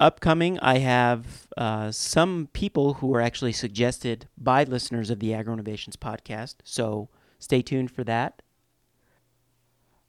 upcoming, 0.00 0.58
I 0.60 0.78
have 0.78 1.46
uh, 1.56 1.92
some 1.92 2.48
people 2.52 2.94
who 2.94 3.14
are 3.14 3.20
actually 3.20 3.52
suggested 3.52 4.28
by 4.36 4.64
listeners 4.64 5.10
of 5.10 5.20
the 5.20 5.32
Agro 5.34 5.52
Innovations 5.54 5.96
podcast, 5.96 6.56
so 6.64 7.08
stay 7.38 7.62
tuned 7.62 7.90
for 7.90 8.02
that. 8.04 8.42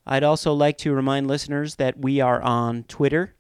I'd 0.06 0.24
also 0.24 0.54
like 0.54 0.78
to 0.80 0.94
remind 0.94 1.28
listeners 1.28 1.76
that 1.76 2.00
we 2.00 2.20
are 2.20 2.42
on 2.42 2.84
Twitter 2.86 3.36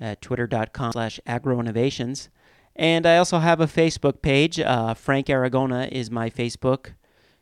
at 0.00 0.22
twitter.com 0.22 0.92
slash 0.92 1.20
agroinnovations. 1.26 2.28
And 2.74 3.04
I 3.04 3.18
also 3.18 3.38
have 3.38 3.60
a 3.60 3.66
Facebook 3.66 4.22
page. 4.22 4.58
Uh, 4.58 4.94
Frank 4.94 5.26
Aragona 5.26 5.88
is 5.90 6.10
my 6.10 6.30
Facebook. 6.30 6.94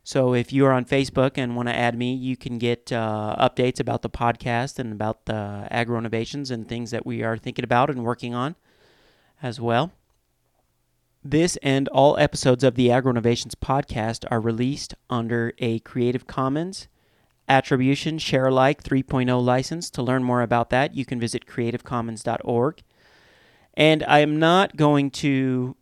So 0.09 0.33
if 0.33 0.51
you 0.51 0.65
are 0.65 0.71
on 0.71 0.85
Facebook 0.85 1.33
and 1.35 1.55
want 1.55 1.69
to 1.69 1.75
add 1.75 1.95
me, 1.95 2.15
you 2.15 2.35
can 2.35 2.57
get 2.57 2.91
uh, 2.91 3.35
updates 3.39 3.79
about 3.79 4.01
the 4.01 4.09
podcast 4.09 4.79
and 4.79 4.91
about 4.91 5.27
the 5.27 5.67
agro 5.69 5.99
innovations 5.99 6.49
and 6.49 6.67
things 6.67 6.89
that 6.89 7.05
we 7.05 7.21
are 7.21 7.37
thinking 7.37 7.63
about 7.63 7.91
and 7.91 8.03
working 8.03 8.33
on 8.33 8.55
as 9.43 9.61
well. 9.61 9.91
This 11.23 11.57
and 11.57 11.87
all 11.89 12.17
episodes 12.17 12.63
of 12.63 12.73
the 12.73 12.91
Agro 12.91 13.11
Innovations 13.11 13.53
podcast 13.53 14.25
are 14.31 14.41
released 14.41 14.95
under 15.11 15.53
a 15.59 15.77
Creative 15.81 16.25
Commons 16.25 16.87
Attribution 17.47 18.17
Share 18.17 18.47
Alike 18.47 18.81
3.0 18.81 19.45
license. 19.45 19.91
To 19.91 20.01
learn 20.01 20.23
more 20.23 20.41
about 20.41 20.71
that, 20.71 20.95
you 20.95 21.05
can 21.05 21.19
visit 21.19 21.45
creativecommons.org. 21.45 22.81
And 23.75 24.03
I 24.07 24.19
am 24.21 24.39
not 24.39 24.75
going 24.75 25.11
to 25.11 25.75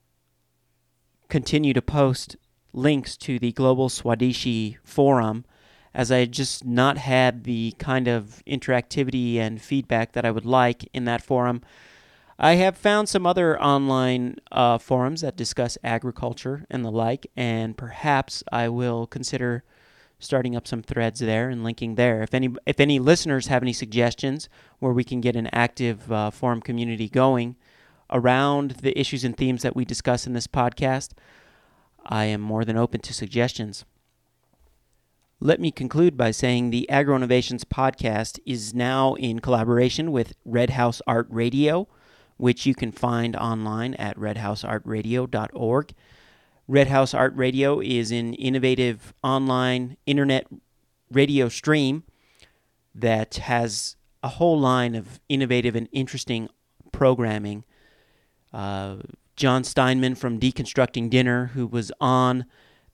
continue 1.30 1.74
to 1.74 1.82
post 1.82 2.36
links 2.74 3.18
to 3.18 3.40
the 3.40 3.52
Global 3.52 3.90
Swadeshi 3.90 4.78
forum 4.84 5.46
as 5.94 6.12
I 6.12 6.26
just 6.26 6.66
not 6.66 6.98
had 6.98 7.44
the 7.44 7.74
kind 7.80 8.08
of 8.08 8.44
interactivity 8.46 9.38
and 9.38 9.62
feedback 9.62 10.12
that 10.14 10.26
I 10.26 10.32
would 10.32 10.46
like 10.46 10.88
in 10.94 11.06
that 11.06 11.24
forum. 11.24 11.62
I 12.38 12.54
have 12.56 12.78
found 12.78 13.10
some 13.10 13.26
other 13.26 13.60
online 13.60 14.38
uh, 14.52 14.78
forums 14.78 15.22
that 15.22 15.36
discuss 15.36 15.78
agriculture 15.84 16.66
and 16.70 16.86
the 16.86 16.92
like, 16.92 17.26
and 17.36 17.76
perhaps 17.76 18.44
I 18.52 18.70
will 18.70 19.08
consider 19.08 19.64
starting 20.20 20.56
up 20.56 20.68
some 20.68 20.84
threads 20.84 21.20
there 21.20 21.50
and 21.50 21.64
linking 21.64 21.96
there. 21.96 22.22
If 22.22 22.34
any 22.36 22.50
if 22.68 22.80
any 22.80 23.00
listeners 23.00 23.48
have 23.48 23.64
any 23.64 23.74
suggestions 23.74 24.50
where 24.78 24.94
we 24.94 25.04
can 25.04 25.20
get 25.20 25.36
an 25.36 25.48
active 25.52 26.12
uh, 26.12 26.30
forum 26.30 26.62
community 26.62 27.10
going, 27.10 27.56
around 28.10 28.72
the 28.82 28.98
issues 29.00 29.24
and 29.24 29.36
themes 29.36 29.64
that 29.64 29.76
we 29.76 29.86
discuss 29.86 30.28
in 30.28 30.34
this 30.34 30.48
podcast, 30.48 31.12
I 32.08 32.26
am 32.26 32.42
more 32.42 32.64
than 32.64 32.78
open 32.78 33.02
to 33.02 33.14
suggestions. 33.14 33.86
Let 35.40 35.60
me 35.60 35.72
conclude 35.72 36.18
by 36.18 36.32
saying 36.32 36.70
the 36.70 36.90
Agro 36.90 37.16
Innovations 37.16 37.64
podcast 37.64 38.40
is 38.46 38.74
now 38.74 39.14
in 39.16 39.40
collaboration 39.40 40.12
with 40.12 40.34
Red 40.46 40.72
House 40.72 41.02
Art 41.06 41.28
Radio, 41.30 41.88
which 42.38 42.66
you 42.66 42.74
can 42.74 42.92
find 42.92 43.36
online 43.36 43.94
at 43.96 44.18
redhouseartradio.org. 44.18 45.94
Red 46.68 46.88
House 46.88 47.14
Art 47.14 47.36
Radio 47.36 47.80
is 47.80 48.12
an 48.12 48.34
innovative 48.34 49.14
online 49.24 49.98
internet 50.06 50.48
radio 51.12 51.50
stream 51.50 52.04
that 52.96 53.36
has 53.36 53.96
a 54.24 54.28
whole 54.28 54.60
line 54.60 54.96
of 54.96 55.20
innovative 55.30 55.76
and 55.76 55.88
interesting 55.92 56.50
programming 56.92 57.64
uh, 58.54 58.98
Jon 59.38 59.64
Steinman 59.64 60.16
from 60.16 60.40
Deconstructing 60.40 61.12
Dinner, 61.12 61.52
who 61.54 61.68
was 61.68 61.92
on 62.02 62.46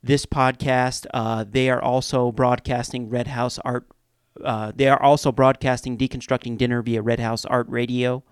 this 0.04 0.26
podcast. 0.26 1.06
Uh, 1.14 1.46
they 1.50 1.70
are 1.70 1.82
also 1.82 2.34
broadcasting 2.34 3.10
Red 3.10 3.28
House 3.28 3.58
Art. 3.60 3.88
Uh, 4.44 4.74
they 4.76 4.90
are 4.90 5.02
also 5.02 5.32
broadcasting 5.32 5.98
Deconstructing 5.98 6.58
Dinner 6.58 6.82
via 6.82 7.02
Red 7.02 7.22
House 7.22 7.46
Art 7.46 7.68
Radio. 7.70 8.24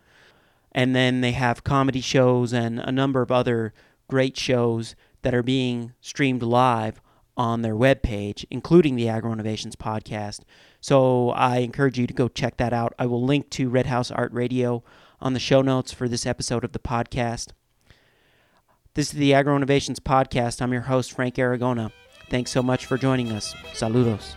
And 0.73 0.93
then 0.93 1.21
they 1.21 1.31
have 1.31 1.63
comedy 1.63 2.01
shows 2.01 2.51
and 2.51 2.79
a 2.79 2.91
number 2.91 3.21
of 3.21 3.31
other 3.31 3.73
great 4.09 4.35
shows 4.35 4.93
that 5.21 5.33
are 5.33 5.43
being 5.43 5.93
streamed 6.01 6.43
live 6.43 6.99
on 7.37 7.61
their 7.61 7.75
webpage, 7.75 8.43
including 8.51 8.97
the 8.97 9.07
Agro 9.07 9.31
Innovations 9.31 9.77
podcast. 9.77 10.41
So 10.81 11.29
I 11.29 11.59
encourage 11.59 11.97
you 11.97 12.07
to 12.07 12.13
go 12.13 12.27
check 12.27 12.57
that 12.57 12.73
out. 12.73 12.93
I 12.99 13.05
will 13.05 13.23
link 13.23 13.49
to 13.51 13.69
Red 13.69 13.85
House 13.85 14.11
Art 14.11 14.33
Radio 14.33 14.83
on 15.21 15.31
the 15.33 15.39
show 15.39 15.61
notes 15.61 15.93
for 15.93 16.09
this 16.09 16.25
episode 16.25 16.65
of 16.65 16.73
the 16.73 16.79
podcast. 16.79 17.51
This 18.93 19.13
is 19.13 19.13
the 19.13 19.33
Agro 19.33 19.55
Innovations 19.55 20.01
Podcast. 20.01 20.61
I'm 20.61 20.73
your 20.73 20.81
host, 20.81 21.13
Frank 21.13 21.35
Aragona. 21.35 21.93
Thanks 22.29 22.51
so 22.51 22.61
much 22.61 22.85
for 22.85 22.97
joining 22.97 23.31
us. 23.31 23.53
Saludos. 23.71 24.35